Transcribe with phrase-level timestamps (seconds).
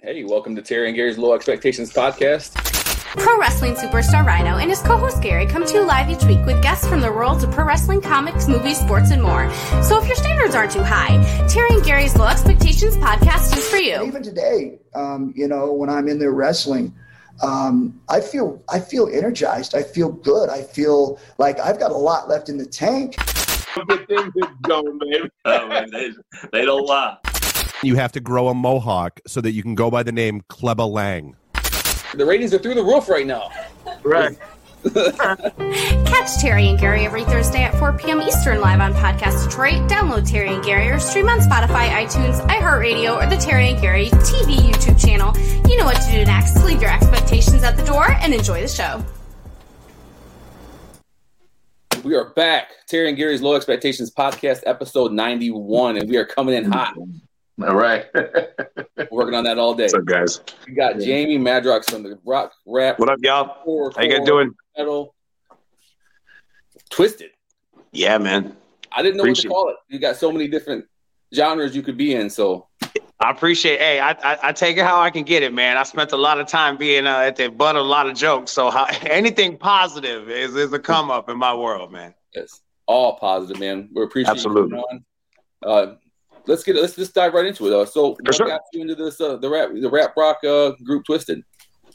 [0.00, 2.54] Hey, welcome to Terry and Gary's Low Expectations podcast.
[3.20, 6.62] Pro wrestling superstar Rhino and his co-host Gary come to you live each week with
[6.62, 9.52] guests from the worlds of pro wrestling, comics, movies, sports, and more.
[9.82, 13.78] So if your standards aren't too high, Terry and Gary's Low Expectations podcast is for
[13.78, 14.00] you.
[14.04, 16.94] Even today, um, you know, when I'm in there wrestling,
[17.42, 19.74] um, I feel I feel energized.
[19.74, 20.48] I feel good.
[20.48, 23.16] I feel like I've got a lot left in the tank.
[23.88, 25.28] Good things going, baby.
[25.44, 26.10] Oh, man, they,
[26.52, 27.16] they don't lie.
[27.82, 30.90] You have to grow a mohawk so that you can go by the name Kleba
[30.90, 31.36] Lang.
[32.14, 33.50] The ratings are through the roof right now.
[34.02, 34.36] Right.
[34.94, 38.20] Catch Terry and Gary every Thursday at 4 p.m.
[38.20, 39.88] Eastern live on Podcast Detroit.
[39.88, 44.06] Download Terry and Gary or stream on Spotify, iTunes, iHeartRadio, or the Terry and Gary
[44.06, 45.36] TV YouTube channel.
[45.68, 46.64] You know what to do next.
[46.64, 49.04] Leave your expectations at the door and enjoy the show.
[52.02, 52.70] We are back.
[52.88, 56.96] Terry and Gary's Low Expectations podcast, episode 91, and we are coming in hot.
[57.60, 58.06] All right.
[59.10, 59.84] Working on that all day.
[59.84, 60.40] What's up, guys?
[60.66, 63.00] We got Jamie Madrox from the Rock Rap.
[63.00, 63.64] What up, y'all?
[63.64, 64.54] Core, How you guys doing?
[64.76, 65.14] Metal.
[66.90, 67.30] Twiztid.
[67.90, 68.56] Yeah, man.
[68.92, 69.76] I didn't know what Appreciate to call it.
[69.88, 70.84] You got so many different
[71.34, 72.30] genres you could be in.
[72.30, 72.68] So
[73.18, 73.80] I appreciate.
[73.80, 75.76] Hey, I, I I take it how I can get it, man.
[75.76, 78.16] I spent a lot of time being uh, at the butt of a lot of
[78.16, 78.52] jokes.
[78.52, 82.14] So how, anything positive is is a come up in my world, man.
[82.32, 83.88] it's all positive, man.
[83.92, 84.76] We appreciate Absolutely.
[84.76, 85.04] you coming
[85.64, 85.70] on.
[85.70, 85.94] Uh,
[86.48, 87.72] let's get let's just dive right into it.
[87.72, 88.46] Uh, so what sure.
[88.46, 91.42] got you into this uh, the rap the rap rock uh, group Twiztid?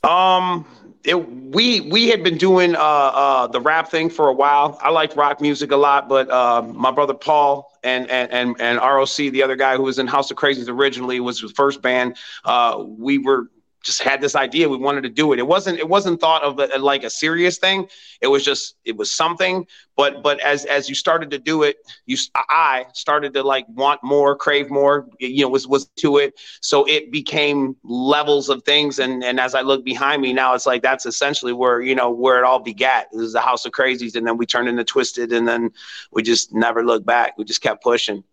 [0.04, 0.66] Um,
[1.04, 4.78] it, we we had been doing uh uh the rap thing for a while.
[4.82, 8.78] I liked rock music a lot, but uh, my brother Paul and and and and
[8.78, 12.16] ROC, the other guy who was in House of Krazees originally, was the first band.
[12.46, 13.50] Uh, we were
[13.84, 15.40] just had this idea we wanted to do it.
[15.40, 17.88] It wasn't it wasn't thought of it like a serious thing.
[18.22, 19.68] It was just it was something.
[19.98, 24.04] But but as as you started to do it you i started to like want
[24.04, 26.40] more crave more you know was was to it.
[26.62, 29.00] So it became levels of things.
[29.00, 32.10] And and as i look behind me now it's like that's essentially where you know
[32.10, 33.10] where it all begat.
[33.14, 35.72] It was the house of krazees and then we turned into twiztid and then
[36.12, 37.38] we just never looked back.
[37.38, 38.24] We just kept pushing.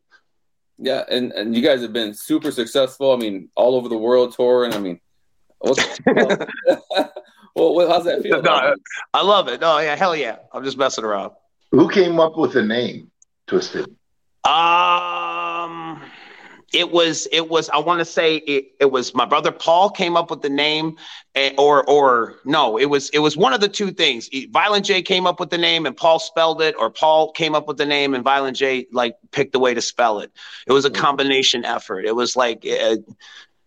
[0.82, 3.12] Yeah, and and you guys have been super successful.
[3.12, 4.72] I mean, all over the world touring.
[4.72, 4.98] I mean,
[7.54, 8.42] well, well, how's that feel?
[8.42, 8.74] No,
[9.14, 11.32] i love it no yeah hell yeah i'm just messing around
[11.70, 13.10] Who came up with the name
[13.50, 13.86] Twiztid?
[14.44, 16.00] Um,
[16.72, 20.16] it was it was I want to say it, it was my brother Paul came
[20.16, 20.96] up with the name,
[21.34, 24.30] eh, or or no, it was it was one of the two things.
[24.50, 27.66] Violent J came up with the name and Paul spelled it, or Paul came up
[27.66, 30.30] with the name and Violent J like picked the way to spell it.
[30.66, 32.06] It was a combination effort.
[32.06, 32.64] It was like.
[32.66, 32.96] Uh,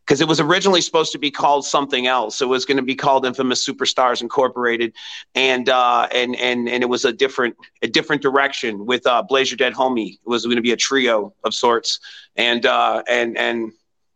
[0.06, 2.42] because it was originally supposed to be called something else.
[2.42, 4.94] It was going to be called Infamous Superstars Incorporated,
[5.36, 9.52] and uh, and and and it was a different a different direction with uh, Blaze
[9.52, 10.14] Ya Dead Homie.
[10.16, 12.00] It was going to be a trio of sorts,
[12.36, 13.72] and uh, and and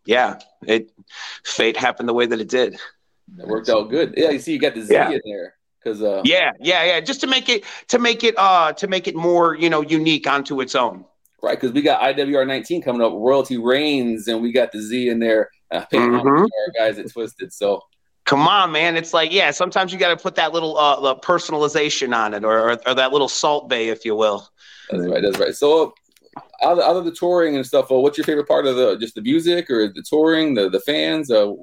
[0.05, 0.91] yeah, it
[1.43, 2.73] fate happened the way that it did.
[3.37, 4.13] It worked out good.
[4.17, 5.09] Yeah, you see, you got the Z Yeah.
[5.11, 6.99] in there because uh, Yeah, yeah, yeah.
[7.01, 10.27] Just to make it to make it uh to make it more you know unique
[10.27, 11.05] onto its own.
[11.43, 15.09] right because we got IWR 19 coming up, Royalty Reigns, and we got the Z
[15.09, 15.49] in there.
[15.71, 16.47] To our
[16.77, 17.51] guys at Twiztid.
[17.51, 17.83] So
[18.25, 18.97] Come on, man.
[18.97, 22.71] It's like, yeah, sometimes you got to put that little uh, personalization on it or,
[22.71, 24.49] or, or that little Salt Bae, if you will.
[24.91, 25.21] that's right.
[25.21, 25.55] That's right.
[25.55, 25.93] So.
[26.61, 28.95] Out of, out of the touring and stuff, uh, what's your favorite part of the
[28.97, 31.31] just the music or the touring, the the fans?
[31.31, 31.53] Uh,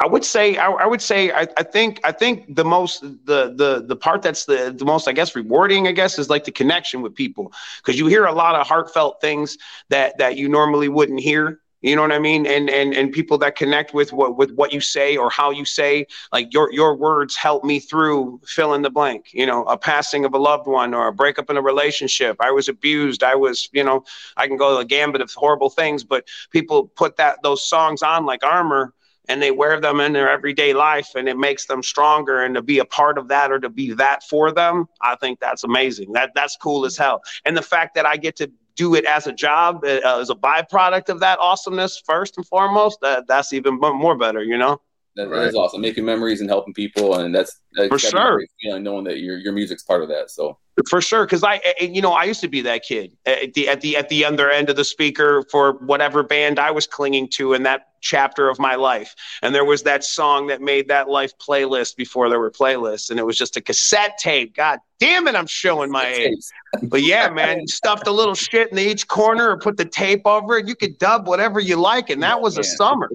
[0.00, 3.52] I would say, I, I would say, I, I think, I think the most, the
[3.54, 6.52] the the part that's the the most, I guess, rewarding, I guess, is like the
[6.52, 9.58] connection with people because you hear a lot of heartfelt things
[9.88, 11.60] that that you normally wouldn't hear.
[11.80, 12.44] You know what I mean?
[12.46, 15.64] And and and people that connect with what with what you say or how you
[15.64, 19.32] say, like your your words help me through fill in the blank.
[19.32, 22.36] You know, a passing of a loved one or a breakup in a relationship.
[22.40, 23.22] I was abused.
[23.22, 24.04] I was, you know,
[24.36, 28.26] I can go a gambit of horrible things, but people put that those songs on
[28.26, 28.92] like armor
[29.28, 32.62] and they wear them in their everyday life and it makes them stronger and to
[32.62, 36.12] be a part of that or to be that for them i think that's amazing
[36.12, 39.26] that that's cool as hell and the fact that i get to do it as
[39.26, 43.78] a job uh, as a byproduct of that awesomeness first and foremost that that's even
[43.78, 44.80] more better you know
[45.18, 48.06] that, that is awesome, making memories and helping people, and that's, that's For gotta be
[48.06, 48.36] a sure.
[48.36, 50.30] great feeling knowing that your your music's part of that.
[50.30, 50.58] So
[50.88, 53.80] for sure because i you know i used to be that kid at the at
[53.80, 57.54] the at the other end of the speaker for whatever band i was clinging to
[57.54, 59.14] in that chapter of my life.
[59.42, 63.18] And there was that song that made that life playlist before there were playlists and
[63.18, 64.54] it was just a cassette tape.
[64.54, 66.38] God damn it i'm showing my age.
[66.82, 70.22] but yeah man you stuffed a little shit in each corner or put the tape
[70.26, 70.66] over it.
[70.66, 73.10] You could dub whatever you like and that was a summer.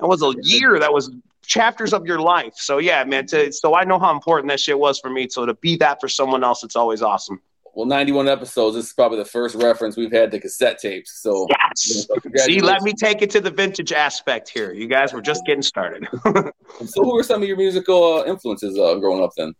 [0.00, 1.10] That was a year that was
[1.48, 4.78] chapters of your life so yeah man to, so i know how important that shit
[4.78, 7.40] was for me so to be that for someone else it's always awesome
[7.78, 8.74] well, 91 episodes.
[8.74, 11.22] This is probably the first reference we've had to cassette tapes.
[11.22, 12.08] So, Yes.
[12.08, 14.72] so See, let me take it to the vintage aspect here.
[14.72, 16.08] You guys were just getting started.
[16.84, 19.54] So, who were some of your musical uh, influences uh, growing up then?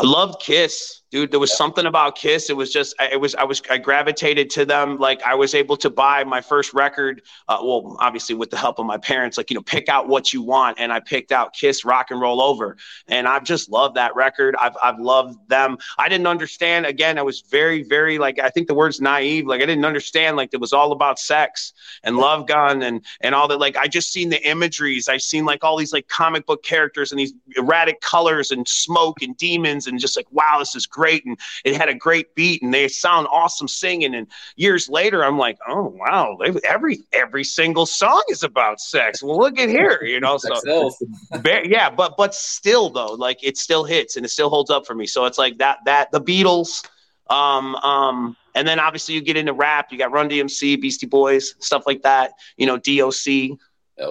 [0.00, 1.32] I loved Kiss, dude.
[1.32, 2.50] There was something about Kiss.
[2.50, 4.96] It was just, I- it was, I was, I gravitated to them.
[4.96, 7.22] Like I was able to buy my first record.
[7.48, 10.32] Uh, well, obviously with the help of my parents, like you know, pick out what
[10.32, 12.76] you want, and I picked out Kiss Rock and Roll Over,
[13.08, 14.54] and I've just loved that record.
[14.60, 15.78] I've, I've loved them.
[15.98, 16.86] I didn't understand.
[16.86, 19.48] Again, I was very, very like I think the word's naive.
[19.48, 20.36] Like I didn't understand.
[20.36, 21.72] Like it was all about sex
[22.04, 23.58] and love gun and and all that.
[23.58, 25.08] Like I just seen the imageries.
[25.08, 29.22] I seen like all these like comic book characters and these erratic colors and smoke
[29.22, 31.24] and demons and just like wow, this is great.
[31.24, 34.14] And it had a great beat and they sound awesome singing.
[34.14, 34.26] And
[34.56, 39.22] years later, I'm like, oh wow, they- every every single song is about sex.
[39.22, 40.36] Well, look at here, you know.
[40.38, 41.02] So Sex sells.
[41.40, 44.86] very, yeah, but but still though, like it still hits and it still holds up
[44.86, 45.06] for me.
[45.06, 46.84] So it's like that that the Beatles,
[47.30, 49.88] um, um, and then obviously you get into rap.
[49.90, 52.32] You got Run DMC, Beastie Boys, stuff like that.
[52.56, 53.58] You know, DOC.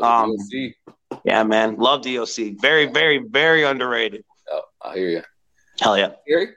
[0.01, 1.19] Um, DOC.
[1.23, 2.59] Yeah, man, love DOC.
[2.59, 4.23] Very, very, very underrated.
[4.51, 5.21] Oh, I hear you.
[5.79, 6.11] Hell yeah.
[6.27, 6.49] Gary,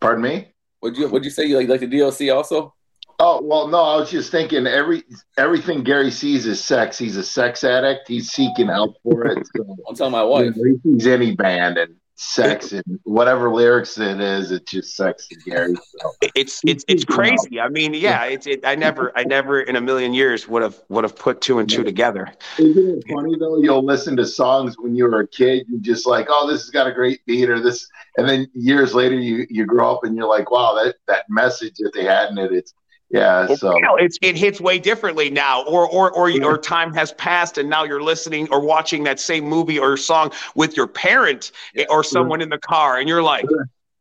[0.00, 0.48] Pardon me?
[0.82, 2.74] would you would you say you like like the DLC also?
[3.18, 3.80] Oh well, no.
[3.80, 5.04] I was just thinking every
[5.38, 6.98] everything Gary sees is sex.
[6.98, 8.08] He's a sex addict.
[8.08, 9.46] He's seeking help for it.
[9.56, 10.56] So, I'm telling my wife.
[10.56, 14.94] you know, he sees any band and sex and whatever lyrics it is, it's just
[14.94, 15.74] sex to Gary.
[15.74, 16.12] So.
[16.34, 17.60] It's it's it's crazy.
[17.60, 20.80] I mean, yeah, it's it, I never I never in a million years would have
[20.88, 22.32] would have put two and two together.
[22.58, 23.58] Isn't it funny though?
[23.58, 25.66] You'll listen to songs when you were a kid.
[25.68, 28.94] You just like, oh, this has got a great beat, or this, and then years
[28.94, 32.30] later, you you grow up and you're like, wow, that that message that they had
[32.30, 32.74] in it, it's
[33.12, 33.46] yeah.
[33.54, 37.12] So you know, it's it hits way differently now, or or or or time has
[37.12, 41.52] passed, and now you're listening or watching that same movie or song with your parent
[41.76, 41.86] eh, Yeah.
[41.90, 43.44] or someone in the car, and you're like.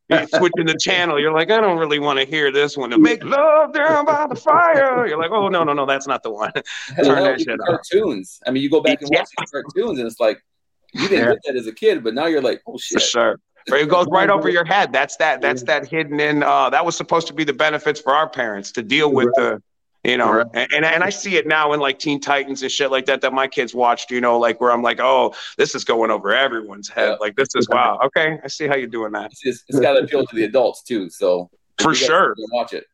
[0.10, 1.18] You're switching the channel.
[1.22, 2.90] You're like, I don't really want to hear this one.
[2.90, 5.08] To make love down by the fire.
[5.08, 6.52] You're like, oh no, no, no, that's not the one.
[7.02, 7.68] Turn that even shit off.
[7.68, 8.42] cartoons.
[8.46, 10.44] I mean, you go back and watch these cartoons, and it's like
[10.92, 11.30] you didn't Yeah.
[11.36, 13.02] get that as a kid, but now you're like, oh For shit.
[13.04, 13.40] sure.
[13.70, 14.92] Or It goes right over your head.
[14.92, 15.42] That's that.
[15.42, 16.44] That's that hidden in.
[16.44, 19.62] Uh, that was supposed to be the benefits for our parents to deal with the,
[20.04, 20.34] you know.
[20.34, 20.48] Right.
[20.54, 23.22] And, and and I see it now in like Teen Titans and shit like that
[23.22, 24.12] that my kids watched.
[24.12, 27.10] You know, like where I'm like, oh, this is going over everyone's head.
[27.10, 27.16] Yeah.
[27.20, 28.00] Like this is wow.
[28.06, 29.32] Okay, I see how you're doing that.
[29.32, 31.10] It's, just, it's got to appeal to the adults too.
[31.10, 31.50] So
[31.80, 32.36] For sure.
[32.36, 32.86] can Watch it.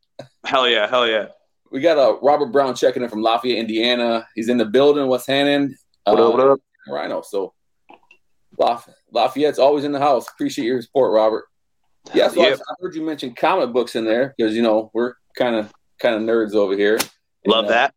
[0.46, 0.88] Hell yeah.
[0.88, 1.28] Hell yeah.
[1.72, 4.26] We got uh, Robert Brown checking in from Lafayette, Indiana.
[4.36, 5.08] He's in the building.
[5.08, 5.76] What's Hannon?
[6.06, 6.34] What up?
[6.34, 6.60] What up?
[6.88, 7.22] Rhino.
[7.22, 7.54] So
[8.58, 10.28] Laf- Lafayette's always in the house.
[10.30, 11.46] Appreciate your support, Robert.
[12.14, 12.60] Yeah, so I- Yep.
[12.60, 16.16] I, heard you mention comic books in there because you know we're kind of kind
[16.16, 16.96] of nerds over here.
[16.96, 17.94] And, Love uh, that.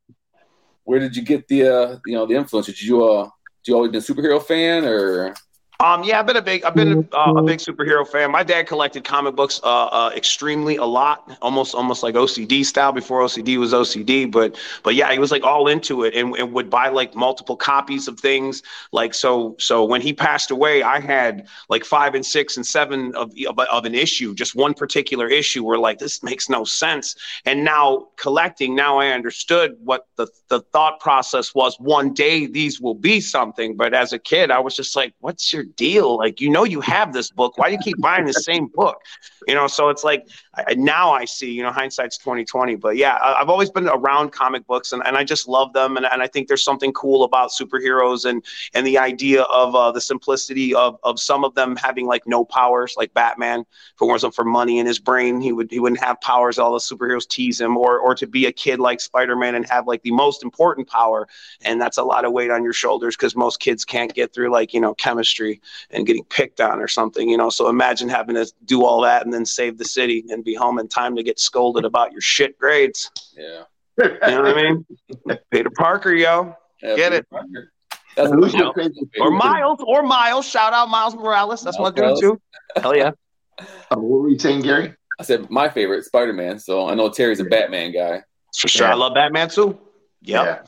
[0.84, 2.66] Where did you get the uh, you know the influence?
[2.66, 5.34] Did you uh, did you always been a superhero fan or
[5.80, 8.30] Um, yeah, I've been a big, I've been uh, a big superhero fan.
[8.30, 12.92] My dad collected comic books uh, uh, extremely a lot, almost almost like OCD style
[12.92, 14.30] before OCD was OCD.
[14.30, 17.56] But but yeah, he was like all into it and, and would buy like multiple
[17.56, 18.62] copies of things.
[18.92, 23.14] Like so so when he passed away, I had like five and six and seven
[23.14, 25.64] of of, of an issue, just one particular issue.
[25.64, 27.16] Where like this makes no sense.
[27.46, 31.80] And now collecting, now I understood what the the thought process was.
[31.80, 33.76] One day these will be something.
[33.78, 36.16] But as a kid, I was just like, what's your deal?
[36.16, 37.58] Like, you know, you have this book.
[37.58, 39.02] Why do you keep buying the same book?
[39.46, 40.28] You know, so it's like
[40.66, 42.76] I, now I see, you know, hindsight's 2020.
[42.76, 45.96] But yeah, I, I've always been around comic books and, and I just love them.
[45.96, 49.92] And, and I think there's something cool about superheroes and and the idea of uh,
[49.92, 53.60] the simplicity of of some of them having like no powers, like Batman.
[53.60, 56.58] If it wasn't for money in his brain, he would he wouldn't have powers.
[56.58, 59.86] All the superheroes tease him, or or to be a kid like Spider-Man and have
[59.86, 61.28] like the most important power,
[61.62, 64.50] and that's a lot of weight on your shoulders because most kids can't get through
[64.50, 67.50] like you know chemistry and getting picked on or something, you know.
[67.50, 70.78] So imagine having to do all that and then save the city and be home
[70.78, 73.10] in time to get scolded about your shit grades.
[73.36, 73.62] yeah?
[74.02, 74.86] You know what I mean?
[75.50, 77.26] Peter Parker, yo, yeah Get it.
[78.16, 78.94] That's Who's your your favorite?
[79.20, 80.48] or Miles, or Miles.
[80.48, 81.62] Shout out Miles Morales.
[81.62, 82.40] That's my dude Miles too.
[82.76, 83.10] Hell yeah.
[83.58, 83.64] Uh,
[83.96, 84.94] what were you saying, Gary?
[85.18, 86.58] I said my favorite Spider Man.
[86.58, 88.22] So I know Terry's a Batman guy.
[88.58, 88.86] For sure.
[88.86, 88.92] Yeah.
[88.92, 89.78] I love Batman too.
[90.22, 90.44] Yep.
[90.46, 90.62] Yeah.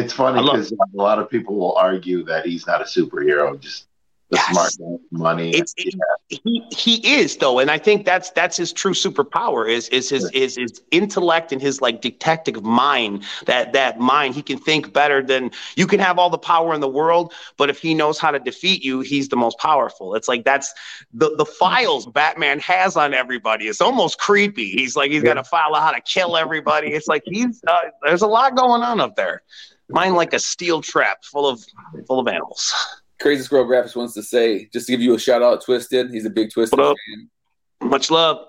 [0.00, 2.84] It's funny I love- because a lot of people will argue that he's not a
[2.84, 3.85] superhero, just
[4.30, 4.74] the Yes.
[4.74, 5.50] smart money.
[5.50, 5.94] It's it,
[6.28, 10.28] he he is though, and I think that's that's his true superpower is is his
[10.32, 13.22] is his intellect and his like detective mind.
[13.46, 16.80] That that mind, he can think better than you can have all the power in
[16.80, 20.16] the world, but if he knows how to defeat you, he's the most powerful.
[20.16, 20.74] It's like that's
[21.14, 23.68] the the files Batman has on everybody.
[23.68, 24.70] It's almost creepy.
[24.70, 26.88] He's like he's got a file of how to kill everybody.
[26.88, 29.42] It's like he's uh, there's a lot going on up there.
[29.88, 31.64] Mine like a steel trap full of
[32.08, 32.74] full of animals.
[33.20, 36.12] Crazy Squirrel Graphics wants to say just to give you a shout out, Twiztid.
[36.12, 36.96] He's a big Twiztid What up?
[37.08, 37.88] fan.
[37.88, 38.46] Much love.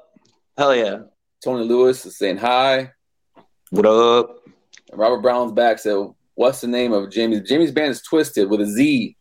[0.57, 0.99] Hell yeah.
[1.43, 2.91] Tony Lewis is saying hi.
[3.69, 4.37] What up?
[4.93, 5.79] Robert Brown's back.
[5.79, 7.47] So, what's the name of Jamie's?
[7.47, 9.15] Jamie's band is Twiztid with a Z.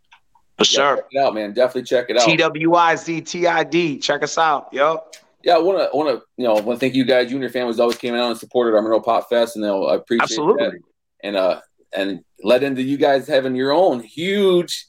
[0.58, 0.96] For sure.
[0.96, 1.52] Check it out, man.
[1.52, 2.24] Definitely check it out.
[2.24, 3.98] T W I Z T I D.
[3.98, 4.68] Check us out.
[4.72, 5.02] Yo.
[5.42, 7.30] Yeah, I want to, want to, you know, want to thank you guys.
[7.30, 9.94] You and your families always came out and supported our Monroe Pop Fest, and I
[9.94, 10.64] appreciate Absolutely.
[10.64, 10.78] that.
[11.22, 11.60] And uh,
[11.94, 14.86] and led into you guys having your own huge,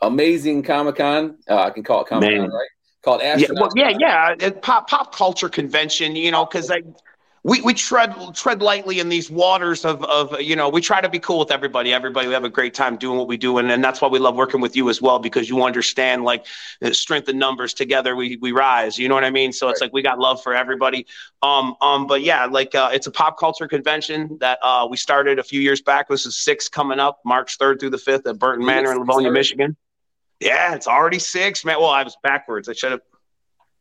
[0.00, 1.38] amazing Comic Con.
[1.48, 2.68] Uh, I can call it Comic Con, right?
[3.02, 4.34] Called Yeah, well, yeah, yeah.
[4.38, 6.84] It- Pop pop culture convention, you know, because like
[7.44, 11.08] we, we tread tread lightly in these waters of of you know we try to
[11.08, 11.94] be cool with everybody.
[11.94, 14.18] Everybody we have a great time doing what we do, and, and that's why we
[14.18, 16.46] love working with you as well because you understand like
[16.80, 18.98] the strength in numbers together we we rise.
[18.98, 19.52] You know what I mean?
[19.52, 21.06] So it's like we got love for everybody.
[21.40, 25.38] Um um, but yeah, like uh, it's a pop culture convention that uh we started
[25.38, 26.08] a few years back.
[26.08, 29.28] This is six coming up March third through the fifth at Burton Manor in Livonia,
[29.28, 29.32] Sorry.
[29.32, 29.76] Michigan.
[30.40, 31.78] Yeah, it's already six, man.
[31.80, 32.68] Well, I was backwards.
[32.68, 33.00] I should have.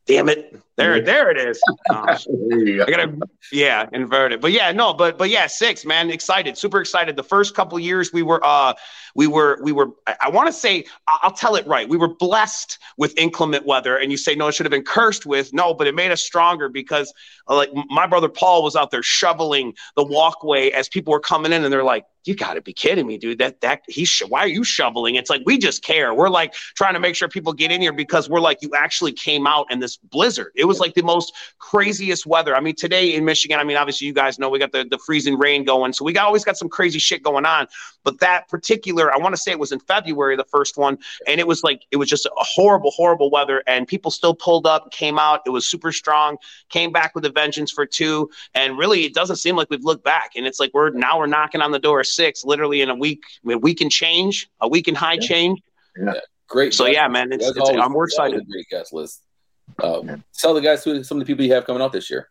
[0.08, 0.58] Damn it!
[0.78, 1.62] There, there it is.
[1.90, 2.84] Oh, There.
[2.84, 3.18] I gotta,
[3.52, 4.42] yeah, invert it.
[4.42, 7.16] But yeah, no, but but yeah, six, man, excited, super excited.
[7.16, 8.74] The first couple years, we were, uh,
[9.16, 9.90] we were, we were.
[10.06, 11.88] I, I want to say, I'll tell it right.
[11.90, 15.26] We were blessed with inclement weather, and you say no, it should have been cursed
[15.26, 15.54] with.
[15.54, 17.14] No, but it made us stronger because,
[17.50, 21.52] uh, like, my brother Paul was out there shoveling the walkway as people were coming
[21.52, 23.40] in, and they're like, "You got to be kidding me, dude!
[23.40, 26.14] That that he's sh- why are you shoveling?" It's like we just care.
[26.14, 29.14] We're like trying to make sure people get in here because we're like, you actually
[29.14, 30.52] came out in this blizzard.
[30.56, 32.56] It was like the most craziest weather.
[32.56, 34.98] I mean, today in Michigan, I mean, obviously you guys know we got the, the
[34.98, 35.94] freezing rain going.
[35.94, 37.68] So we got always got some crazy shit going on.
[38.04, 40.98] But that particular, I want to say it was in February, the first one,
[41.28, 43.64] and it was like it was just a horrible, horrible weather.
[43.68, 45.42] And people still pulled up, came out.
[45.46, 46.38] It was super strong,
[46.70, 48.30] came back with a vengeance for two.
[48.54, 50.32] And really it doesn't seem like we've looked back.
[50.36, 53.24] And it's like we're now we're knocking on the door six, literally in a week,
[53.48, 55.62] a week and change, a week and high change.
[55.98, 56.14] Yeah.
[56.50, 56.74] Great.
[56.74, 56.96] So guest.
[56.96, 58.46] yeah, man, it's, it's always, I'm we're excited.
[58.50, 59.24] Great guest list.
[59.84, 62.30] Um, tell the guys who some of the people you have coming out this year.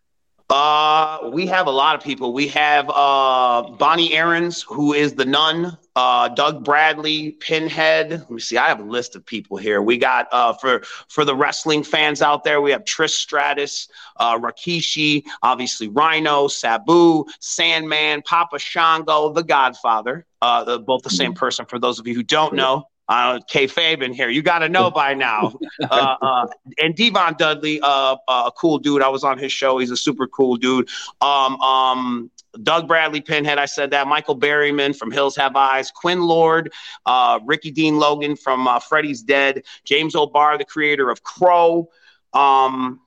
[0.49, 2.33] Uh, we have a lot of people.
[2.33, 5.77] We have uh Bonnie Aarons, who is the nun.
[5.97, 8.11] Uh, Doug Bradley, Pinhead.
[8.11, 8.57] Let me see.
[8.57, 9.83] I have a list of people here.
[9.83, 12.61] We got uh for for the wrestling fans out there.
[12.61, 13.89] We have Trish Stratus,
[14.19, 20.27] uh, Rikishi, obviously Rhino, Sabu, Sandman, Papa Shango, The Godfather.
[20.43, 21.67] Uh, the, both the same person.
[21.67, 22.85] For those of you who don't know.
[23.09, 24.29] Uh, K Fabian here.
[24.29, 25.53] You got to know by now.
[25.79, 26.47] Uh, uh,
[26.79, 29.03] and Devon Dudley, uh, uh, a cool dude.
[29.03, 29.79] I was on his show.
[29.79, 30.89] He's a super cool dude.
[31.21, 32.31] Um, um,
[32.63, 33.59] Doug Bradley, Pinhead.
[33.59, 34.09] I said that.
[34.09, 35.91] Michael Berryman from Hills Have Eyes.
[35.91, 36.73] Quinn Lord,
[37.05, 39.63] uh, Ricky Dean Logan from uh, Freddy's Dead.
[39.85, 41.91] James O'Barr, the creator of Crow.
[42.33, 43.01] Um,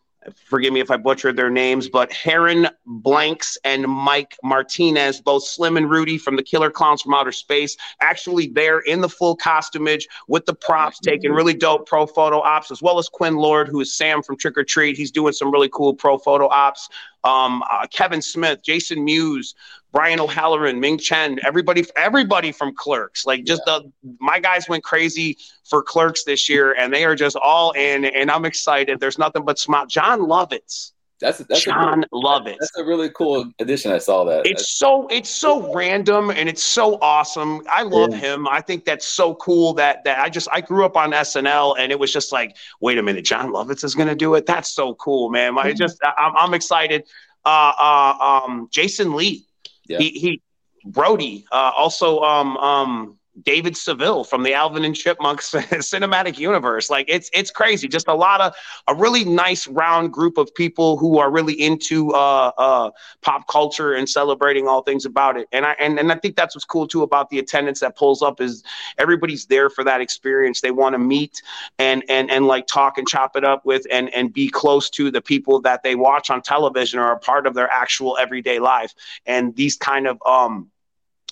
[0.46, 5.78] forgive me if I butchered their names, but Heron Blanks and Mike Martinez, both Slim
[5.78, 10.08] and Rudy from the Killer Klowns from Outer Space, actually there in the full costumage
[10.28, 13.80] with the props, taking really dope pro photo ops, as well as Quinn Lord, who
[13.80, 14.98] is Sam from Trick or Treat.
[14.98, 16.90] He's doing some really cool pro photo ops.
[17.24, 19.54] Um, uh, Kevin Smith, Jason Mewes,
[19.92, 23.26] Brian O'Halloran, Ming Chen, everybody, everybody from Clerks.
[23.26, 27.36] Like just the my guys went crazy for Clerks this year, and they are just
[27.36, 28.06] all in.
[28.06, 29.00] And I'm excited.
[29.00, 29.88] There's nothing but smile.
[29.88, 32.58] Jon Lovitz, That's that's John a, Lovitz.
[32.60, 33.92] That's a really cool addition.
[33.92, 34.46] I saw that.
[34.46, 37.64] It's so it's so random and it's so awesome.
[37.70, 38.48] I love him.
[38.48, 41.92] I think that's so cool that that I just I grew up on SNL and
[41.92, 44.46] it was just like, wait a minute, Jon Lovitz is gonna do it.
[44.46, 45.58] That's so cool, man.
[45.58, 47.08] I just I, I'm I'm excited.
[47.46, 49.46] Uh, uh, um, Jason Lee,
[49.90, 49.98] Yeah.
[49.98, 50.42] he he,
[50.86, 53.19] Brody, uh, also um um.
[53.44, 56.90] David Seville from the Alvin and Chipmunks cinematic universe.
[56.90, 57.88] Like it's it's crazy.
[57.88, 58.54] Just a lot of
[58.88, 62.92] a really nice round group of people who are really into uh, uh,
[63.22, 65.48] pop culture and celebrating all things about it.
[65.52, 68.22] And I and, and I think that's what's cool too about the attendance that pulls
[68.22, 68.64] up is
[68.98, 70.62] everybody's there for that experience.
[70.62, 71.42] They want to meet
[71.78, 75.12] and and and like talk and chop it up with and and be close to
[75.12, 78.60] the people that they watch on television or are a part of their actual everyday
[78.60, 78.94] life.
[79.26, 80.70] And these kind of um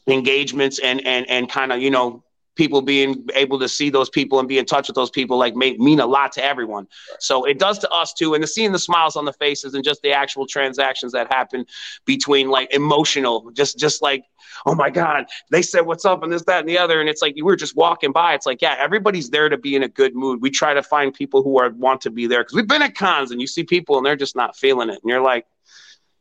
[0.08, 2.24] engagements and and and kind of you know
[2.58, 5.56] people being able to see those people and be in touch with those people like
[5.56, 6.88] may, mean a lot to everyone.
[7.20, 9.84] So it does to us too and the seeing the smiles on the faces and
[9.84, 11.66] just the actual transactions that happen
[12.06, 14.26] between like emotional just just like
[14.66, 17.22] oh my god they said what's up and this that and the other and it's
[17.22, 18.34] like you were just walking by.
[18.34, 20.42] It's like yeah everybody's there to be in a good mood.
[20.42, 22.96] We try to find people who are want to be there because we've been at
[22.96, 25.46] cons and you see people and they're just not feeling it and you're like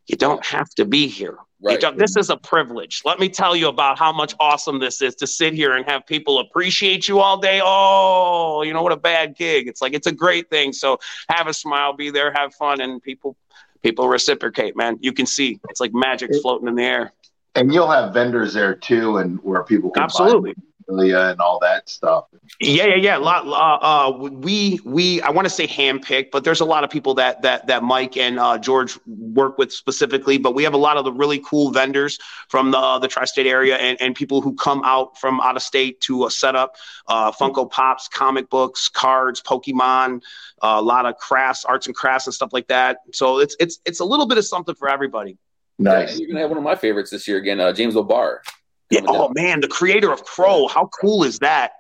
[0.07, 1.83] you don't have to be here Right.
[1.97, 3.01] this is a privilege.
[3.05, 6.07] Let me tell you about how much awesome this is to sit here and have
[6.07, 7.61] people appreciate you all day.
[7.65, 9.67] Oh, you know what a bad gig.
[9.67, 10.75] It's like it's a great thing.
[10.75, 10.99] So
[11.31, 13.37] have a smile, be there, have fun, and people
[13.83, 14.99] people reciprocate, man.
[15.01, 17.13] You can see it's like magic floating in the air.
[17.55, 20.55] And you'll have vendors there too, and where people can buy Absolutely.
[20.89, 22.27] Memorabilia and all that stuff.
[22.61, 23.19] Yeah, yeah, yeah.
[23.19, 23.47] A lot.
[23.47, 27.15] Uh, uh, we we I want to say handpicked, but there's a lot of people
[27.15, 30.39] that that that Mike and uh, George work with specifically.
[30.39, 33.77] But we have a lot of the really cool vendors from the the tri-state area
[33.77, 36.77] and, and people who come out from out of state to uh, set up
[37.09, 40.23] uh, Funko Pops, comic books, cards, Pokemon,
[40.63, 42.99] uh, a lot of crafts, arts and crafts, and stuff like that.
[43.13, 45.37] So it's it's it's a little bit of something for everybody.
[45.79, 46.13] Nice.
[46.13, 48.43] Yeah, you're gonna have one of my favorites this year again, uh, James O'Barr.
[48.91, 49.01] Yeah.
[49.07, 50.69] Oh man, the creator of Crow.
[50.69, 51.73] How cool is that?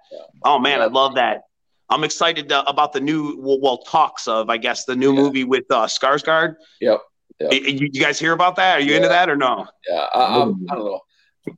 [0.44, 1.42] Oh man, I love that.
[1.88, 5.44] I'm excited uh, about the new well, well talks of I guess the new movie
[5.44, 6.56] with uh, Skarsgård.
[6.80, 7.00] Yep.
[7.38, 7.52] Yep.
[7.52, 8.78] You, you guys hear about that?
[8.78, 9.66] Are you into that or no?
[9.88, 11.00] Yeah, I, I, I don't know.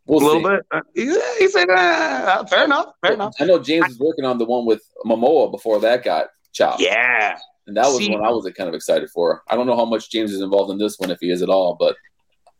[0.07, 0.57] We'll a little see.
[0.57, 0.67] bit.
[0.71, 2.93] Uh, he, he said, uh, "Fair enough.
[3.01, 6.27] Fair enough." I know James was working on the one with Momoa before that got
[6.53, 6.81] chopped.
[6.81, 7.39] Yeah.
[7.67, 9.43] And that was See- one I was kind of excited for.
[9.49, 11.49] I don't know how much James is involved in this one, if he is at
[11.49, 11.97] all, but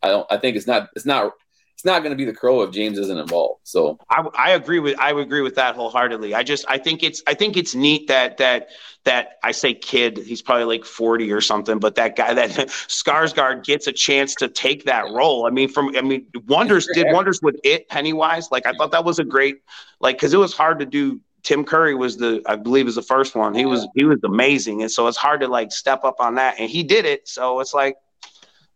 [0.01, 0.25] I don't.
[0.31, 0.89] I think it's not.
[0.95, 1.33] It's not.
[1.79, 3.61] It's not going to be the crow if James isn't involved.
[3.63, 6.35] So I, I agree with I would agree with that wholeheartedly.
[6.35, 8.67] I just I think it's I think it's neat that that
[9.05, 12.49] that I say kid he's probably like forty or something, but that guy that
[12.89, 15.47] Skarsgård gets a chance to take that role.
[15.47, 18.51] I mean, from I mean, wonders did wonders with it Pennywise.
[18.51, 19.61] Like I thought that was a great
[20.01, 21.21] like because it was hard to do.
[21.43, 23.55] Tim Curry was the I believe is the first one.
[23.55, 26.55] He was he was amazing, and so it's hard to like step up on that,
[26.59, 27.29] and he did it.
[27.29, 27.95] So it's like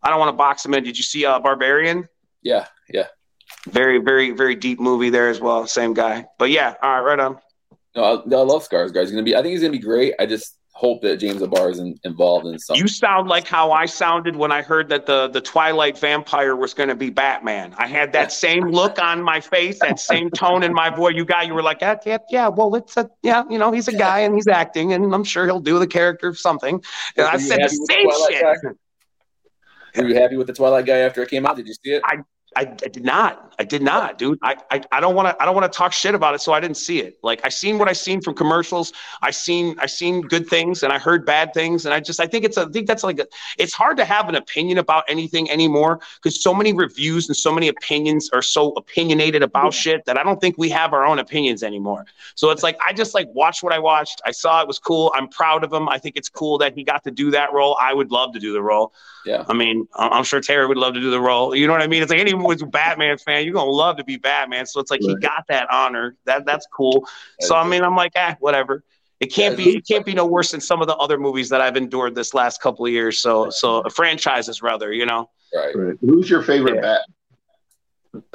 [0.02, 0.84] I don't want to box him in.
[0.84, 2.08] Did you see uh, Barbarian?
[2.44, 3.08] Yeah, yeah.
[3.68, 5.66] Very, very, very deep movie there as well.
[5.66, 6.26] Same guy.
[6.38, 7.38] But yeah, all right, right on.
[7.96, 9.10] No, I, I love Skarsgård.
[9.10, 9.34] Gonna be.
[9.34, 10.14] I think he's gonna be great.
[10.18, 12.82] I just hope that James O'Barr is in, involved in something.
[12.82, 16.74] You sound like how I sounded when I heard that the the Twilight vampire was
[16.74, 17.74] going to be Batman.
[17.78, 21.14] I had that same look on my face, that same tone in my voice.
[21.14, 22.48] You guy, you were like, yeah, yeah, yeah.
[22.48, 25.46] Well, it's a yeah, you know, he's a guy and he's acting, and I'm sure
[25.46, 26.82] he'll do the character of something.
[27.16, 28.42] And I said the same shit.
[28.42, 28.70] guy?
[29.96, 31.56] Were you happy with the Twilight guy after it came out?
[31.56, 32.02] Did you see it?
[32.04, 32.18] I,
[32.56, 33.40] I did not.
[33.56, 34.38] I did not, dude.
[34.42, 35.40] I, I, I don't want to.
[35.40, 36.40] I don't want to talk shit about it.
[36.40, 37.18] So I didn't see it.
[37.22, 38.92] Like I seen what I seen from commercials.
[39.22, 41.84] I seen I seen good things and I heard bad things.
[41.84, 43.26] And I just I think it's a, I think that's like a,
[43.58, 47.52] it's hard to have an opinion about anything anymore because so many reviews and so
[47.52, 51.18] many opinions are so opinionated about shit that I don't think we have our own
[51.20, 52.04] opinions anymore.
[52.34, 54.20] So it's like I just like watched what I watched.
[54.26, 55.12] I saw it was cool.
[55.14, 55.88] I'm proud of him.
[55.88, 57.76] I think it's cool that he got to do that role.
[57.80, 58.92] I would love to do the role.
[59.24, 59.44] Yeah.
[59.48, 61.54] I mean, I- I'm sure Terry would love to do the role.
[61.54, 62.02] You know what I mean?
[62.02, 64.66] It's like anyone who's a Batman fan, you're gonna love to be Batman.
[64.66, 66.16] So it's like he got that honor.
[66.26, 67.06] That that's cool.
[67.40, 68.82] So I mean, I'm like, ah, whatever.
[69.20, 71.60] It can't be it can't be no worse than some of the other movies that
[71.60, 73.18] I've endured this last couple of years.
[73.20, 75.30] So so franchises rather, you know.
[75.54, 75.74] Right.
[75.76, 75.96] Right.
[76.00, 76.80] Who's your favorite Yeah.
[76.80, 77.00] bat?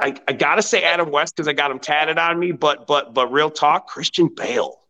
[0.00, 3.14] I, I gotta say Adam West because I got him tatted on me, but but
[3.14, 4.80] but real talk, Christian Bale.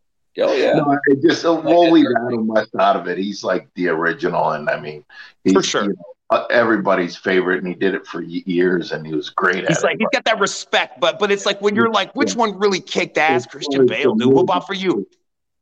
[0.41, 0.75] Oh yeah.
[0.75, 3.19] No, I just uh, we'll leave Adam West out of it.
[3.19, 5.05] He's like the original, and I mean,
[5.45, 5.83] he's For sure.
[5.85, 6.13] you know, uh,
[6.51, 9.85] everybody's favorite, and he did it for years, and he was great at He's it.
[9.85, 12.81] like he's got that respect, but but it's like when you're like, which one really
[12.81, 13.47] kicked ass?
[13.47, 14.33] Christian Bale, dude.
[14.33, 15.09] What about for you?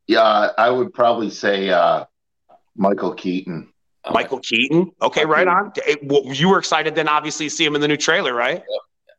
[0.09, 2.05] yeah, I would probably say uh,
[2.77, 3.73] Michael Keaton.
[4.13, 4.93] Michael Keaton.
[5.03, 5.73] Okay, right on.
[6.05, 8.63] Well, you were excited then, obviously, to see him in the new trailer, right?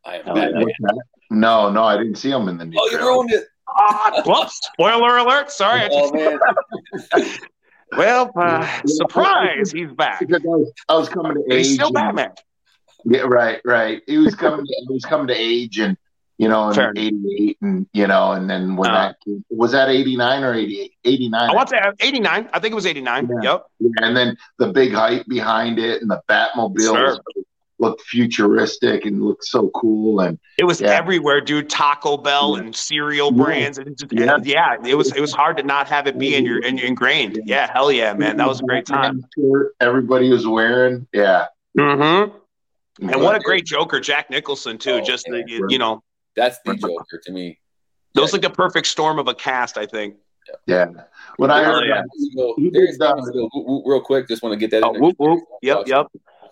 [0.06, 0.48] I am Oh, yeah.
[0.54, 0.98] What's?
[1.30, 2.76] No, no, I didn't see him in the new.
[2.80, 3.12] Oh, you trailer.
[3.12, 3.44] ruined it.
[3.68, 5.50] Ah, well, spoiler alert.
[5.50, 5.82] Sorry.
[5.82, 6.38] I Oh just- man.
[7.96, 10.20] well, uh, surprise, he's back.
[10.20, 11.66] Because I was, I was coming to age.
[11.66, 12.32] he's still and- Batman.
[13.04, 14.02] Yeah, right, right.
[14.06, 14.66] He was coming.
[14.66, 15.96] To, he was coming to age, and
[16.36, 18.94] you know, in '88, and you know, and then when Uh.
[19.08, 20.92] that came, was that '89 or '88?
[21.04, 21.50] '89.
[21.50, 22.48] I want to say 89.
[22.52, 23.28] I think it was 89.
[23.42, 23.52] Yeah.
[23.52, 23.66] Yep.
[24.02, 27.18] and then the big hype behind it, and the Batmobile Sure.
[27.80, 30.88] Looked futuristic and looked so cool, and It was Yeah.
[30.90, 31.70] everywhere, dude.
[31.70, 32.64] Taco Bell Yeah.
[32.64, 33.44] and cereal Yeah.
[33.44, 34.36] brands, and just, Yeah.
[34.42, 34.76] yeah.
[34.84, 37.40] it was it was hard to not have it be in your in, your ingrained.
[37.44, 39.24] Yeah, hell yeah, man, that was a great time.
[39.80, 41.46] Everybody was wearing, yeah.
[41.78, 42.36] Mm-hmm.
[43.10, 44.94] And what a great Joker, Jack Nicholson too.
[44.94, 46.02] Oh, just the, you, you know,
[46.34, 47.58] That's the Joker to me.
[48.14, 49.78] those like the perfect storm of a cast.
[49.78, 50.16] I think.
[50.66, 50.86] yeah.
[51.36, 52.02] When I heard yeah.
[52.02, 54.82] that, He Darius did, uh, real- real quick, just want to get that.
[54.82, 55.02] Oh, in there.
[55.02, 55.40] whoop, whoop.
[55.62, 56.06] Yep, yep.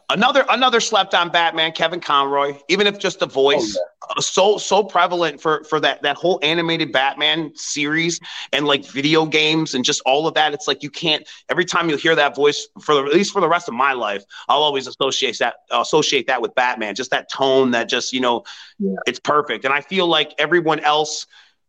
[0.09, 2.57] Another another slept on Batman, Kevin Conroy.
[2.69, 3.77] Even if just the voice,
[4.09, 8.21] uh, so so prevalent for for that that whole animated Batman series
[8.53, 10.55] and like video games and just all of that.
[10.55, 11.29] It's like you can't.
[11.49, 13.95] Every time you hear that voice, for the, at least for the rest of my
[13.95, 16.95] life, I'll always associate that associate that with Batman.
[16.95, 18.45] Just that tone, that just you know,
[18.79, 18.95] Yeah.
[19.07, 19.65] it's perfect.
[19.65, 21.27] And I feel like everyone else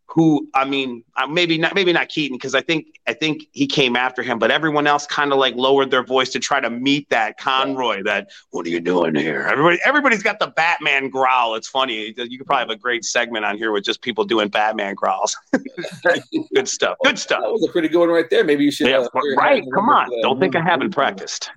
[0.08, 3.66] who I mean, uh, maybe not, maybe not Keaton because I think I think he
[3.66, 6.70] came after him, but everyone else kind of like lowered their voice to try to
[6.70, 8.02] meet that Conroy.
[8.04, 9.42] That what are you doing here?
[9.42, 11.54] Everybody, everybody's got the Batman growl.
[11.56, 12.14] It's funny.
[12.16, 15.36] You could probably have a great segment on here with just people doing Batman growls.
[16.54, 16.96] good stuff.
[17.04, 17.42] Good stuff.
[17.42, 18.44] That was a pretty good one right there.
[18.44, 18.88] Maybe you should.
[18.88, 19.62] Yeah, uh, right.
[19.74, 20.04] Come on.
[20.04, 21.50] number for Don't think I haven't practiced.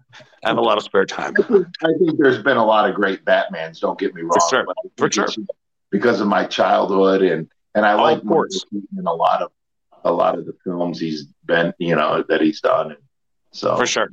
[0.43, 1.33] I have a lot of spare time.
[1.39, 3.79] I think, I think there's been a lot of great Batmans.
[3.79, 4.31] Don't get me wrong.
[4.49, 4.65] sure.
[4.65, 5.27] but For sure.
[5.89, 8.25] because of my childhood and and I Oh, like of.
[8.25, 9.51] Michael Keaton in a lot of
[10.03, 12.95] a lot of the films he's been you know that he's done.
[13.51, 14.09] So For sure.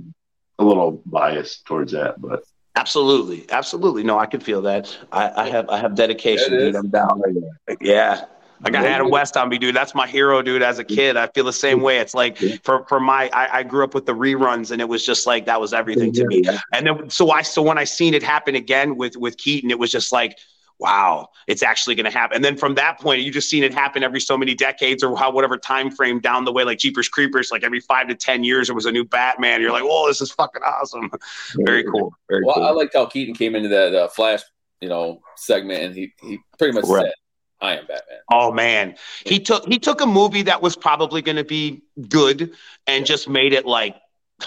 [0.58, 2.42] a little biased towards that, but
[2.76, 4.04] Absolutely, absolutely.
[4.04, 4.96] No, I can feel that.
[5.10, 6.76] I, I have I have dedication, dude.
[6.76, 7.20] I'm down.
[7.80, 8.26] Yeah.
[8.64, 9.74] I got Adam West on me, dude.
[9.74, 10.62] That's my hero, dude.
[10.62, 11.98] As a kid, I feel the same way.
[11.98, 15.04] It's like for for my, I, I grew up with the reruns, and it was
[15.06, 16.42] just like that was everything to me.
[16.72, 19.78] And then so I so when I seen it happen again with with Keaton, it
[19.78, 20.38] was just like,
[20.78, 22.36] wow, it's actually going to happen.
[22.36, 25.16] And then from that point, you just seen it happen every so many decades or
[25.16, 28.44] how whatever time frame down the way, like Jeepers Creepers, like every five to ten
[28.44, 29.60] years, there was a new Batman.
[29.60, 31.10] You're like, oh, this is fucking awesome.
[31.56, 32.14] Very cool.
[32.28, 32.64] Very Well, cool.
[32.64, 34.42] I liked how Keaton came into that uh, Flash,
[34.80, 37.06] you know, segment, and he he pretty much Right.
[37.06, 37.12] said,
[37.60, 41.36] "I am Batman." Oh man, he took he took a movie that was probably going
[41.36, 42.54] to be good
[42.86, 43.96] and just made it like